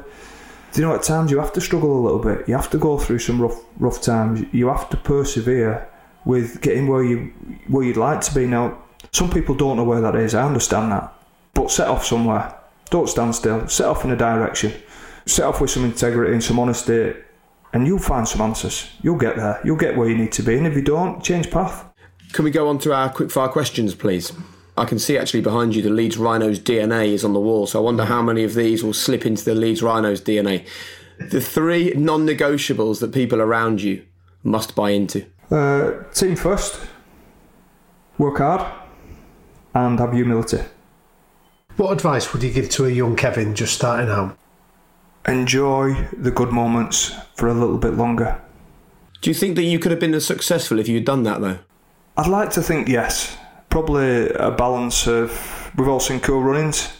[0.75, 2.49] Do you know at times you have to struggle a little bit.
[2.49, 4.43] You have to go through some rough rough times.
[4.51, 5.87] You have to persevere
[6.25, 7.31] with getting where you
[7.69, 8.45] where you'd like to be.
[8.45, 8.77] Now,
[9.13, 10.35] some people don't know where that is.
[10.35, 11.13] I understand that,
[11.53, 12.53] but set off somewhere.
[12.89, 13.69] Don't stand still.
[13.69, 14.73] Set off in a direction.
[15.25, 17.13] Set off with some integrity and some honesty,
[17.75, 18.89] and you'll find some answers.
[19.03, 19.59] You'll get there.
[19.65, 20.55] You'll get where you need to be.
[20.57, 21.85] And if you don't, change path.
[22.31, 24.31] Can we go on to our quickfire questions, please?
[24.77, 27.67] I can see actually behind you the Leeds Rhinos DNA is on the wall.
[27.67, 30.65] So I wonder how many of these will slip into the Leeds Rhinos DNA.
[31.19, 34.05] The three non negotiables that people around you
[34.41, 35.25] must buy into.
[35.51, 36.79] Uh, team first,
[38.17, 38.71] work hard,
[39.73, 40.63] and have humility.
[41.75, 44.37] What advice would you give to a young Kevin just starting out?
[45.27, 48.39] Enjoy the good moments for a little bit longer.
[49.21, 51.59] Do you think that you could have been as successful if you'd done that though?
[52.17, 53.37] I'd like to think yes
[53.75, 56.93] probably a balance of we've all seen cool runnings.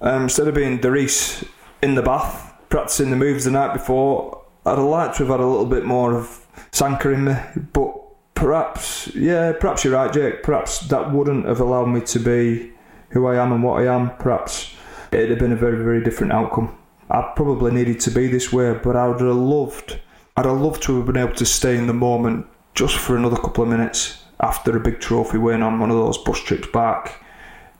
[0.00, 1.44] Um, instead of being Derice
[1.82, 5.40] in the bath practicing the moves the night before, I'd have liked to have had
[5.40, 7.36] a little bit more of Sanka in me.
[7.74, 7.92] But
[8.34, 10.42] perhaps, yeah, perhaps you're right, Jake.
[10.42, 12.72] Perhaps that wouldn't have allowed me to be
[13.10, 14.16] who I am and what I am.
[14.16, 14.74] Perhaps
[15.12, 16.74] it'd have been a very, very different outcome.
[17.10, 20.00] I probably needed to be this way, but I would have loved,
[20.36, 23.36] I'd have loved to have been able to stay in the moment just for another
[23.36, 27.22] couple of minutes after a big trophy win on one of those bus trips back,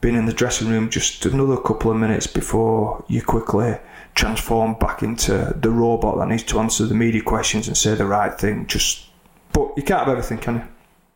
[0.00, 3.76] being in the dressing room just another couple of minutes before you quickly
[4.14, 8.06] transform back into the robot that needs to answer the media questions and say the
[8.06, 8.66] right thing.
[8.66, 9.06] Just,
[9.52, 10.62] but you can't have everything, can you?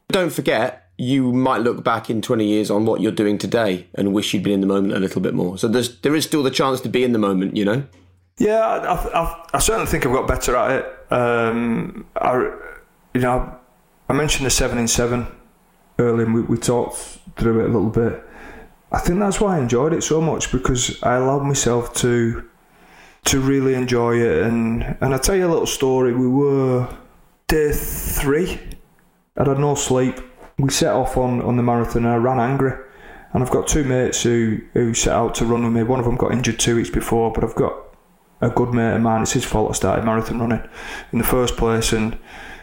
[0.08, 4.12] Don't forget, you might look back in 20 years on what you're doing today and
[4.12, 5.56] wish you'd been in the moment a little bit more.
[5.56, 7.84] So there's there is still the chance to be in the moment, you know.
[8.38, 11.12] Yeah, I, I, I certainly think I've got better at it.
[11.12, 12.34] Um, I,
[13.14, 13.56] you know,
[14.08, 15.28] I mentioned the seven in seven
[15.98, 18.22] earlier, and we, we talked through it a little bit.
[18.90, 22.48] I think that's why I enjoyed it so much because I allowed myself to
[23.26, 24.42] to really enjoy it.
[24.42, 26.12] And and I tell you a little story.
[26.12, 26.88] We were
[27.46, 28.58] day three.
[29.36, 30.18] I had no sleep.
[30.58, 32.04] We set off on, on the marathon.
[32.04, 32.72] and I ran angry,
[33.32, 35.82] and I've got two mates who who set out to run with me.
[35.82, 37.74] One of them got injured two weeks before, but I've got
[38.40, 39.22] a good mate of mine.
[39.22, 40.68] It's his fault I started marathon running
[41.12, 42.18] in the first place, and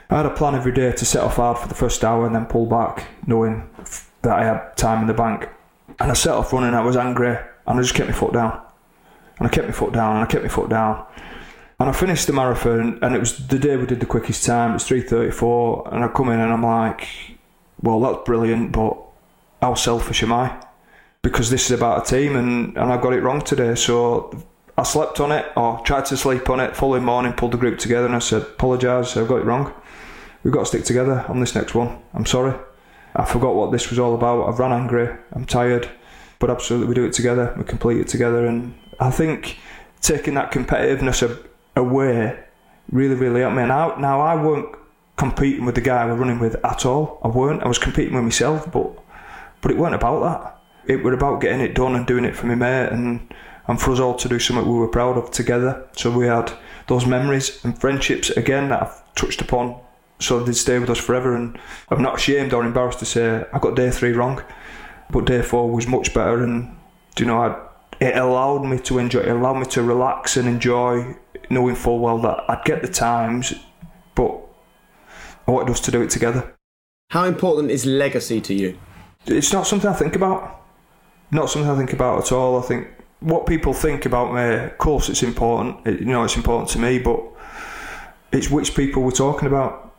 [0.09, 2.35] I had a plan every day to set off hard for the first hour and
[2.35, 3.69] then pull back, knowing
[4.21, 5.49] that I had time in the bank.
[5.99, 7.37] And I set off running, I was angry,
[7.67, 8.61] and I just kept my foot down.
[9.39, 11.05] And I kept my foot down, and I kept my foot down.
[11.79, 14.71] And I finished the marathon, and it was the day we did the quickest time.
[14.71, 17.07] It was 3.34, and I come in and I'm like,
[17.81, 18.97] well, that's brilliant, but
[19.61, 20.61] how selfish am I?
[21.21, 23.75] Because this is about a team, and, and I got it wrong today.
[23.75, 24.43] So
[24.77, 26.75] I slept on it or tried to sleep on it.
[26.75, 29.73] Following morning, pulled the group together and I said, apologise, I've got it wrong.
[30.43, 31.97] We've got to stick together on this next one.
[32.13, 32.53] I'm sorry.
[33.15, 34.47] I forgot what this was all about.
[34.47, 35.15] I've run angry.
[35.31, 35.89] I'm tired.
[36.39, 37.55] But absolutely, we do it together.
[37.57, 38.45] We complete it together.
[38.45, 39.57] And I think
[40.01, 42.37] taking that competitiveness away
[42.91, 43.61] really, really helped me.
[43.61, 44.75] And Now, now I weren't
[45.17, 47.19] competing with the guy I was running with at all.
[47.23, 47.63] I weren't.
[47.63, 48.91] I was competing with myself, but
[49.61, 50.91] but it weren't about that.
[50.91, 53.33] It were about getting it done and doing it for my mate and
[53.67, 55.87] and for us all to do something we were proud of together.
[55.93, 56.53] So we had
[56.87, 59.79] those memories and friendships again that I've touched upon.
[60.19, 61.59] So they'd stay with us forever, and
[61.89, 64.41] I'm not ashamed or embarrassed to say I got day three wrong,
[65.09, 66.77] but day four was much better, and
[67.17, 67.59] you know I,
[67.99, 69.21] it allowed me to enjoy.
[69.21, 71.17] It allowed me to relax and enjoy,
[71.49, 73.55] knowing full well that I'd get the times,
[74.13, 74.44] but
[75.47, 76.55] I wanted us to do it together.
[77.11, 78.77] How important is legacy to you?
[79.25, 80.61] It's not something I think about.
[81.31, 82.59] Not something I think about at all.
[82.59, 82.87] I think
[83.19, 85.85] what people think about me, of course, it's important.
[85.85, 87.21] It, you know, it's important to me, but
[88.31, 89.93] it's which people we're talking about.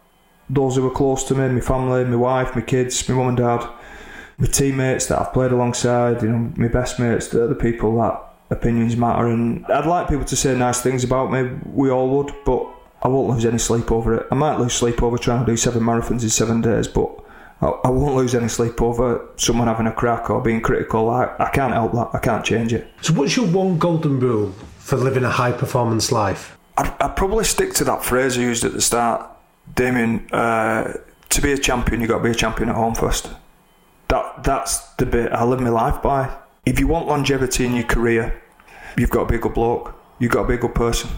[0.49, 3.37] Those who are close to me, my family, my wife, my kids, my mum and
[3.37, 3.69] dad,
[4.39, 8.23] my teammates that I've played alongside, you know, my best mates, they're the people that
[8.51, 9.27] opinions matter.
[9.27, 11.51] And I'd like people to say nice things about me.
[11.65, 12.76] We all would, but
[13.07, 14.27] I won't lose any sleep over it.
[14.33, 17.09] I might lose sleep over trying to do seven marathons in seven days, but
[17.61, 21.09] I, won't lose any sleep over someone having a crack or being critical.
[21.09, 22.11] I, I can't help that.
[22.15, 22.93] I can't change it.
[23.03, 26.59] So, what's your one golden rule for living a high performance life?
[26.77, 29.31] I'd, I'd, probably stick to that phrase I used at the start,
[29.77, 30.29] Damian.
[30.33, 30.95] Uh,
[31.29, 33.31] to be a champion, you've got to be a champion at home first.
[34.09, 36.37] That That's the bit I live my life by.
[36.65, 38.43] If you want longevity in your career,
[38.99, 39.95] you've got to be a good bloke.
[40.19, 41.09] You've got to be a good person.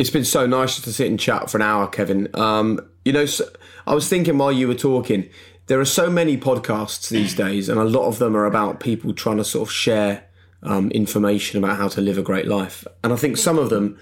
[0.00, 2.26] It's been so nice to sit and chat for an hour, Kevin.
[2.32, 3.44] Um, you know, so,
[3.86, 5.28] I was thinking while you were talking,
[5.66, 9.12] there are so many podcasts these days, and a lot of them are about people
[9.12, 10.24] trying to sort of share
[10.62, 12.86] um, information about how to live a great life.
[13.04, 13.98] And I think some of them,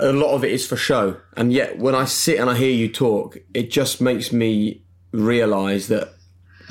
[0.00, 1.18] a lot of it is for show.
[1.36, 5.86] And yet, when I sit and I hear you talk, it just makes me realize
[5.86, 6.12] that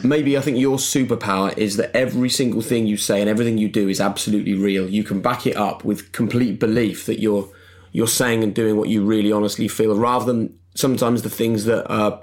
[0.04, 3.70] maybe I think your superpower is that every single thing you say and everything you
[3.70, 4.90] do is absolutely real.
[4.90, 7.50] You can back it up with complete belief that you're
[7.92, 11.88] you're saying and doing what you really honestly feel, rather than sometimes the things that
[11.92, 12.22] are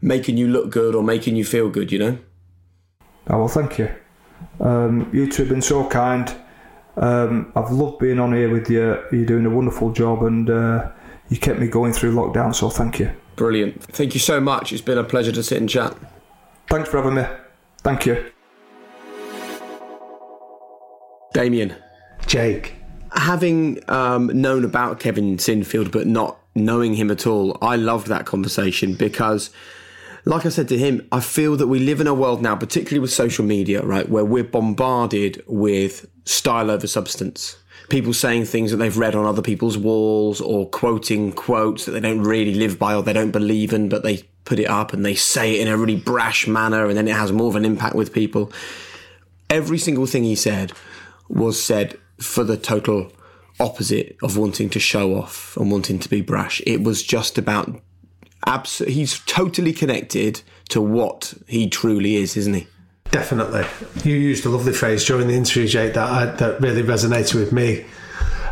[0.00, 2.18] making you look good or making you feel good, you know?
[3.28, 3.90] Oh, well, thank you.
[4.60, 6.34] Um, you two have been so kind.
[6.96, 8.98] Um, I've loved being on here with you.
[9.12, 10.90] You're doing a wonderful job and uh,
[11.28, 13.10] you kept me going through lockdown, so thank you.
[13.36, 13.82] Brilliant.
[13.84, 14.72] Thank you so much.
[14.72, 15.96] It's been a pleasure to sit and chat.
[16.68, 17.24] Thanks for having me.
[17.82, 18.30] Thank you.
[21.32, 21.76] Damian.
[22.26, 22.77] Jake.
[23.12, 28.26] Having um, known about Kevin Sinfield but not knowing him at all, I loved that
[28.26, 29.50] conversation because,
[30.24, 33.00] like I said to him, I feel that we live in a world now, particularly
[33.00, 37.56] with social media, right, where we're bombarded with style over substance.
[37.88, 42.00] People saying things that they've read on other people's walls or quoting quotes that they
[42.00, 45.04] don't really live by or they don't believe in, but they put it up and
[45.04, 47.64] they say it in a really brash manner and then it has more of an
[47.64, 48.52] impact with people.
[49.48, 50.72] Every single thing he said
[51.28, 53.12] was said for the total
[53.60, 56.62] opposite of wanting to show off and wanting to be brash.
[56.66, 57.80] It was just about
[58.46, 62.66] abs- he's totally connected to what he truly is, isn't he?
[63.10, 63.64] Definitely.
[64.04, 67.52] You used a lovely phrase during the interview, Jake, that I, that really resonated with
[67.52, 67.86] me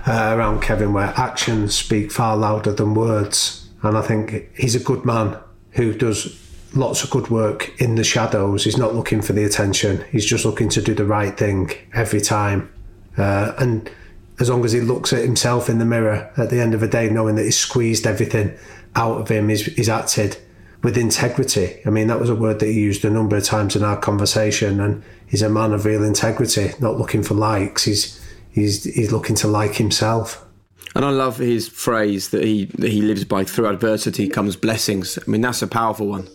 [0.07, 3.69] uh, around Kevin, where actions speak far louder than words.
[3.83, 5.39] And I think he's a good man
[5.73, 6.43] who does
[6.75, 8.65] lots of good work in the shadows.
[8.65, 10.05] He's not looking for the attention.
[10.11, 12.73] He's just looking to do the right thing every time.
[13.17, 13.91] Uh, and
[14.39, 16.89] as long as he looks at himself in the mirror at the end of the
[16.89, 18.57] day, knowing that he's squeezed everything
[18.95, 20.37] out of him, he's, he's acted
[20.83, 21.81] with integrity.
[21.87, 23.97] I mean, that was a word that he used a number of times in our
[23.97, 27.85] conversation, and he's a man of real integrity, not looking for likes.
[27.85, 30.47] He's he's he's looking to like himself.
[30.95, 35.19] And I love his phrase that he that he lives by: "Through adversity comes blessings."
[35.19, 36.29] I mean, that's a powerful one.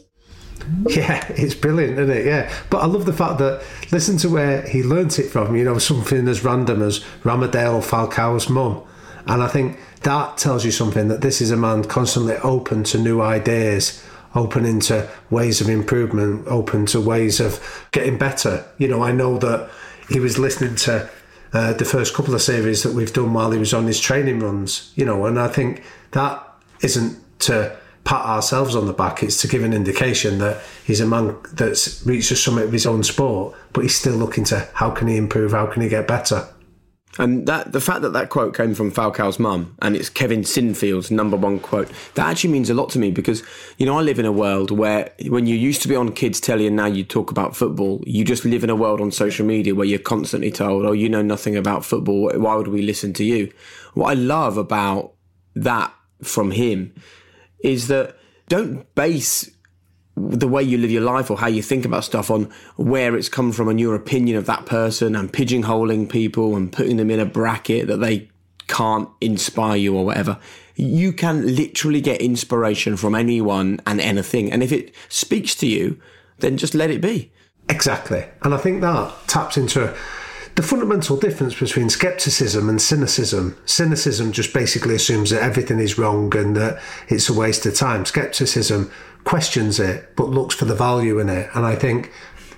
[0.89, 2.25] Yeah, it's brilliant, isn't it?
[2.25, 2.51] Yeah.
[2.69, 5.77] But I love the fact that listen to where he learnt it from, you know,
[5.77, 8.83] something as random as Radamel Falcao's mum.
[9.27, 12.97] And I think that tells you something that this is a man constantly open to
[12.97, 14.03] new ideas,
[14.33, 18.65] open into ways of improvement, open to ways of getting better.
[18.77, 19.69] You know, I know that
[20.09, 21.09] he was listening to
[21.53, 24.39] uh, the first couple of series that we've done while he was on his training
[24.39, 26.43] runs, you know, and I think that
[26.81, 29.23] isn't to pat ourselves on the back.
[29.23, 32.85] It's to give an indication that he's a man that's reached the summit of his
[32.85, 36.07] own sport, but he's still looking to how can he improve, how can he get
[36.07, 36.47] better.
[37.19, 41.11] And that the fact that that quote came from Falcao's mum and it's Kevin Sinfield's
[41.11, 43.43] number one quote, that actually means a lot to me because,
[43.77, 46.39] you know, I live in a world where when you used to be on kids'
[46.39, 49.45] telly and now you talk about football, you just live in a world on social
[49.45, 52.31] media where you're constantly told, oh, you know nothing about football.
[52.33, 53.51] Why would we listen to you?
[53.93, 55.13] What I love about
[55.55, 55.93] that
[56.23, 56.93] from him
[57.63, 59.49] is that don't base
[60.15, 63.29] the way you live your life or how you think about stuff on where it's
[63.29, 67.19] come from and your opinion of that person and pigeonholing people and putting them in
[67.19, 68.29] a bracket that they
[68.67, 70.37] can't inspire you or whatever.
[70.75, 74.51] You can literally get inspiration from anyone and anything.
[74.51, 75.99] And if it speaks to you,
[76.39, 77.31] then just let it be.
[77.69, 78.25] Exactly.
[78.43, 79.95] And I think that taps into
[80.61, 83.57] the fundamental difference between skepticism and cynicism.
[83.65, 88.05] Cynicism just basically assumes that everything is wrong and that it's a waste of time.
[88.05, 88.91] Skepticism
[89.23, 91.49] questions it but looks for the value in it.
[91.55, 92.11] And I think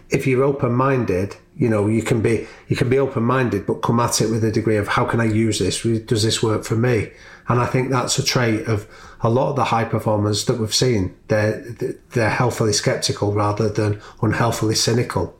[0.09, 3.75] if you're open minded, you know, you can be you can be open minded but
[3.75, 5.81] come at it with a degree of how can I use this?
[5.83, 7.11] Does this work for me?
[7.47, 8.85] And I think that's a trait of
[9.21, 11.15] a lot of the high performers that we've seen.
[11.29, 11.61] They're
[12.09, 15.37] they're healthily skeptical rather than unhealthily cynical.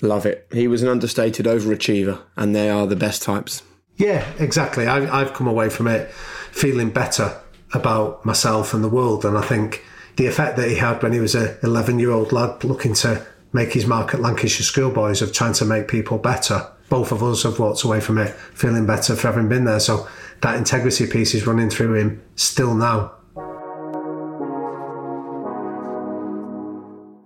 [0.00, 0.46] Love it.
[0.52, 3.62] He was an understated overachiever, and they are the best types.
[3.96, 4.86] Yeah, exactly.
[4.86, 6.10] I've, I've come away from it
[6.52, 7.40] feeling better
[7.72, 9.24] about myself and the world.
[9.24, 9.84] And I think
[10.16, 13.26] the effect that he had when he was a 11 year old lad looking to
[13.52, 16.66] make his mark at Lancashire schoolboys of trying to make people better.
[16.88, 19.80] Both of us have walked away from it feeling better for having been there.
[19.80, 20.08] So
[20.42, 23.12] that integrity piece is running through him still now.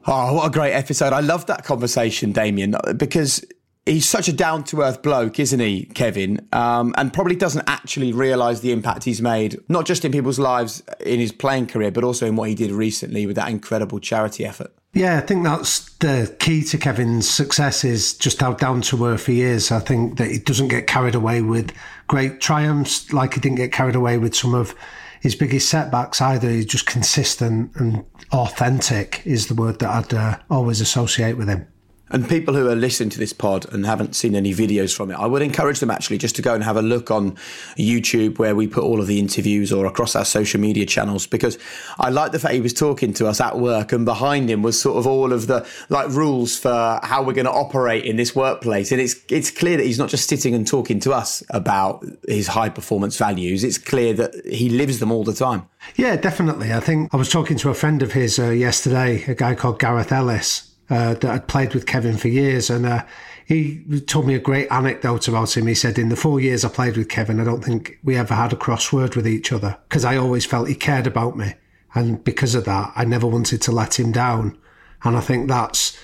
[0.07, 1.13] Oh, what a great episode.
[1.13, 3.45] I love that conversation, Damian, because
[3.87, 6.47] he's such a down to earth bloke, isn't he, Kevin?
[6.53, 10.83] Um, and probably doesn't actually realise the impact he's made, not just in people's lives
[11.01, 14.45] in his playing career, but also in what he did recently with that incredible charity
[14.45, 14.73] effort.
[14.95, 19.27] Yeah, I think that's the key to Kevin's success is just how down to earth
[19.27, 19.73] he is.
[19.73, 21.73] I think that he doesn't get carried away with
[22.09, 24.75] great triumphs, like he didn't get carried away with some of
[25.23, 26.51] his biggest setbacks either.
[26.51, 31.67] He's just consistent and authentic is the word that I'd uh, always associate with him.
[32.13, 35.15] And people who are listening to this pod and haven't seen any videos from it,
[35.15, 37.37] I would encourage them actually just to go and have a look on
[37.79, 41.59] YouTube where we put all of the interviews or across our social media channels because
[41.99, 44.79] I like the fact he was talking to us at work and behind him was
[44.79, 48.37] sort of all of the like rules for how we're going to operate in this
[48.37, 48.93] workplace.
[48.93, 52.49] And it's it's clear that he's not just sitting and talking to us about his
[52.49, 53.65] high performance values.
[53.65, 55.67] It's clear that he lives them all the time.
[55.97, 56.75] Yeah, definitely.
[56.75, 59.79] I think I was talking to a friend of his uh, yesterday, a guy called
[59.79, 63.03] Gareth Ellis uh, that had played with Kevin for years, and uh,
[63.47, 65.67] he told me a great anecdote about him.
[65.67, 68.35] He said, "In the four years I played with Kevin, I don't think we ever
[68.35, 71.55] had a crossword with each other because I always felt he cared about me,
[71.95, 74.59] and because of that, I never wanted to let him down.
[75.03, 75.99] And I think that's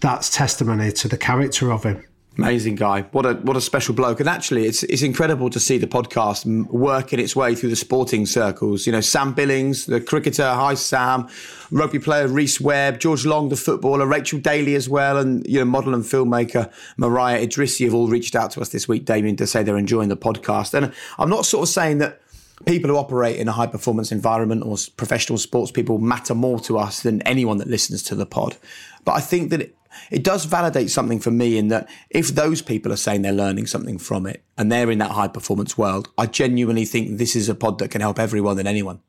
[0.00, 2.04] that's testimony to the character of him."
[2.38, 3.02] Amazing guy.
[3.12, 4.18] What a what a special bloke.
[4.18, 8.24] And actually, it's it's incredible to see the podcast working its way through the sporting
[8.24, 8.86] circles.
[8.86, 11.28] You know, Sam Billings, the cricketer, hi Sam,
[11.70, 15.66] rugby player Rhys Webb, George Long, the footballer, Rachel Daly as well, and you know,
[15.66, 19.46] model and filmmaker Mariah Idrissi have all reached out to us this week, Damian, to
[19.46, 20.72] say they're enjoying the podcast.
[20.72, 22.22] And I'm not sort of saying that
[22.64, 26.78] people who operate in a high performance environment or professional sports people matter more to
[26.78, 28.56] us than anyone that listens to the pod.
[29.04, 29.74] But I think that
[30.10, 33.32] it, it does validate something for me in that if those people are saying they're
[33.32, 37.36] learning something from it and they're in that high performance world, I genuinely think this
[37.36, 39.00] is a pod that can help everyone and anyone.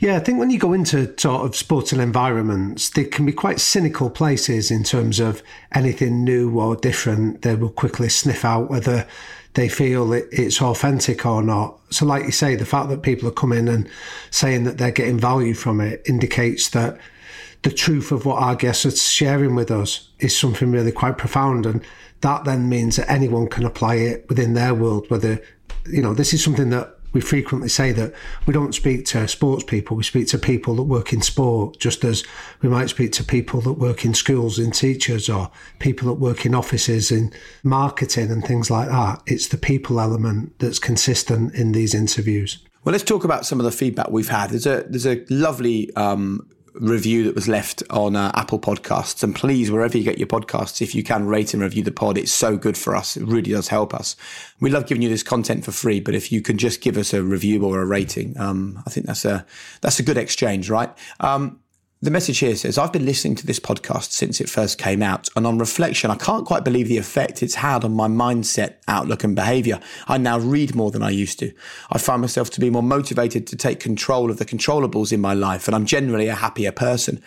[0.00, 3.60] Yeah, I think when you go into sort of sporting environments, they can be quite
[3.60, 7.42] cynical places in terms of anything new or different.
[7.42, 9.06] They will quickly sniff out whether
[9.54, 11.78] they feel it's authentic or not.
[11.90, 13.88] So, like you say, the fact that people are coming and
[14.30, 16.98] saying that they're getting value from it indicates that
[17.66, 21.66] the truth of what our guests are sharing with us is something really quite profound.
[21.66, 21.82] And
[22.20, 25.42] that then means that anyone can apply it within their world, whether,
[25.84, 28.14] you know, this is something that we frequently say that
[28.46, 32.04] we don't speak to sports people, we speak to people that work in sport, just
[32.04, 32.22] as
[32.62, 35.50] we might speak to people that work in schools, in teachers, or
[35.80, 37.32] people that work in offices, in
[37.64, 39.22] marketing, and things like that.
[39.26, 42.58] It's the people element that's consistent in these interviews.
[42.84, 44.50] Well, let's talk about some of the feedback we've had.
[44.50, 46.46] There's a there's a lovely um,
[46.80, 49.22] review that was left on uh, Apple Podcasts.
[49.22, 52.18] And please, wherever you get your podcasts, if you can rate and review the pod,
[52.18, 53.16] it's so good for us.
[53.16, 54.16] It really does help us.
[54.60, 57.12] We love giving you this content for free, but if you can just give us
[57.12, 59.46] a review or a rating, um, I think that's a
[59.80, 60.90] that's a good exchange, right?
[61.20, 61.60] Um,
[62.02, 65.28] the message here says, I've been listening to this podcast since it first came out,
[65.34, 69.24] and on reflection, I can't quite believe the effect it's had on my mindset, outlook,
[69.24, 69.80] and behavior.
[70.06, 71.52] I now read more than I used to.
[71.90, 75.32] I find myself to be more motivated to take control of the controllables in my
[75.32, 77.22] life, and I'm generally a happier person.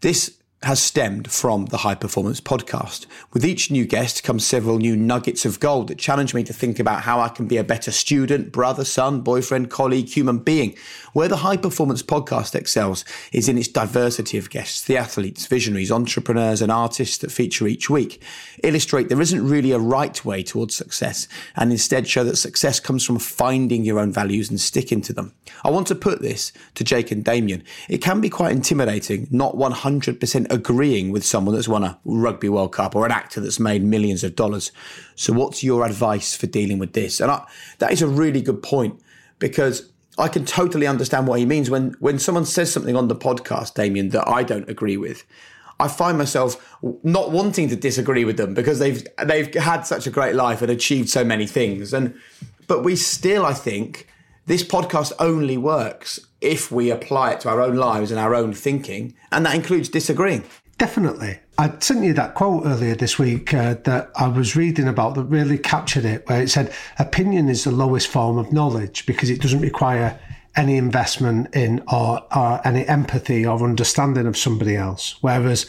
[0.00, 0.36] This
[0.66, 3.06] has stemmed from the High Performance Podcast.
[3.32, 6.80] With each new guest comes several new nuggets of gold that challenge me to think
[6.80, 10.74] about how I can be a better student, brother, son, boyfriend, colleague, human being.
[11.12, 15.92] Where the High Performance Podcast excels is in its diversity of guests, the athletes, visionaries,
[15.92, 18.20] entrepreneurs, and artists that feature each week.
[18.64, 23.04] Illustrate there isn't really a right way towards success, and instead show that success comes
[23.04, 25.32] from finding your own values and sticking to them.
[25.64, 27.62] I want to put this to Jake and Damian.
[27.88, 32.72] It can be quite intimidating, not 100% agreeing with someone that's won a Rugby World
[32.72, 34.72] Cup or an actor that's made millions of dollars.
[35.14, 37.20] So, what's your advice for dealing with this?
[37.20, 37.46] And I,
[37.78, 39.00] that is a really good point
[39.38, 39.88] because
[40.18, 43.74] I can totally understand what he means when when someone says something on the podcast,
[43.74, 45.24] Damian, that I don't agree with.
[45.78, 50.10] I find myself not wanting to disagree with them because they've they've had such a
[50.10, 51.92] great life and achieved so many things.
[51.92, 52.18] And
[52.66, 54.08] but we still, I think,
[54.46, 58.52] this podcast only works if we apply it to our own lives and our own
[58.52, 60.44] thinking, and that includes disagreeing.
[60.78, 61.40] Definitely.
[61.58, 65.24] I sent you that quote earlier this week uh, that I was reading about that
[65.24, 69.40] really captured it, where it said, Opinion is the lowest form of knowledge because it
[69.40, 70.18] doesn't require
[70.54, 75.16] any investment in or, or any empathy or understanding of somebody else.
[75.22, 75.66] Whereas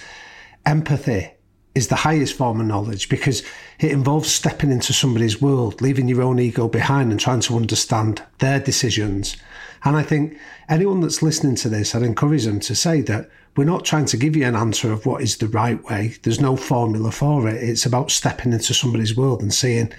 [0.66, 1.32] empathy
[1.78, 3.44] is the highest form of knowledge because
[3.80, 8.24] it involves stepping into somebody's world, leaving your own ego behind and trying to understand
[8.40, 9.38] their decisions.
[9.86, 10.38] And I think
[10.68, 14.18] anyone that's listening to this, I'd encourage them to say that we're not trying to
[14.18, 16.16] give you an answer of what is the right way.
[16.24, 17.64] There's no formula for it.
[17.64, 19.94] It's about stepping into somebody's world and seeing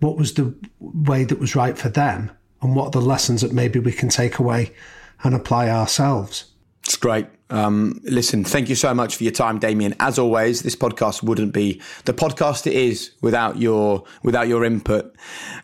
[0.00, 2.30] what was the way that was right for them
[2.62, 4.72] and what are the lessons that maybe we can take away
[5.22, 6.44] and apply ourselves.
[6.84, 7.26] It's great.
[7.50, 9.94] Um, listen, thank you so much for your time, Damian.
[10.00, 15.14] As always, this podcast wouldn't be the podcast it is without your without your input.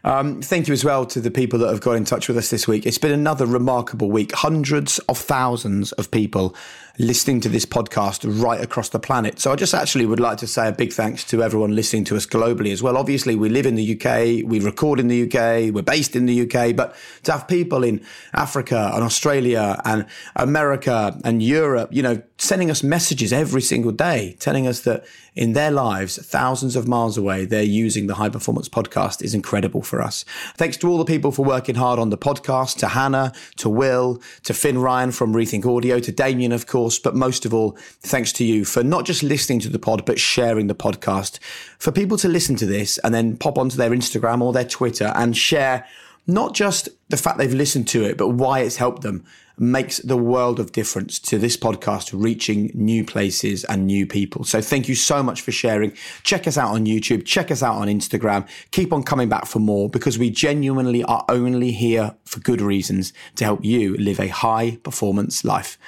[0.05, 2.51] Um, thank you as well to the people that have got in touch with us
[2.51, 2.85] this week.
[2.87, 4.33] It's been another remarkable week.
[4.33, 6.55] Hundreds of thousands of people
[7.01, 9.41] listening to this podcast right across the planet.
[9.41, 12.17] So I just actually would like to say a big thanks to everyone listening to
[12.17, 12.99] us globally as well.
[12.99, 16.43] Obviously, we live in the UK, we record in the UK, we're based in the
[16.43, 18.05] UK, but to have people in
[18.35, 20.05] Africa and Australia and
[20.37, 25.05] America and Europe, you know, sending us messages every single day telling us that
[25.37, 29.81] in their lives, thousands of miles away, they're using the High Performance Podcast is incredible
[29.83, 30.25] for us.
[30.57, 34.21] Thanks to all the people for working hard on the podcast, to Hannah, to Will,
[34.43, 38.33] to Finn Ryan from Rethink Audio, to Damian, of course, but most of all, thanks
[38.35, 41.39] to you for not just listening to the pod, but sharing the podcast.
[41.79, 45.13] For people to listen to this and then pop onto their Instagram or their Twitter
[45.15, 45.87] and share
[46.27, 49.25] not just the fact they've listened to it, but why it's helped them
[49.61, 54.43] makes the world of difference to this podcast reaching new places and new people.
[54.43, 55.93] So thank you so much for sharing.
[56.23, 58.49] Check us out on YouTube, check us out on Instagram.
[58.71, 63.13] Keep on coming back for more because we genuinely are only here for good reasons
[63.37, 65.79] to help you live a high performance life.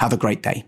[0.00, 0.64] Have a great day.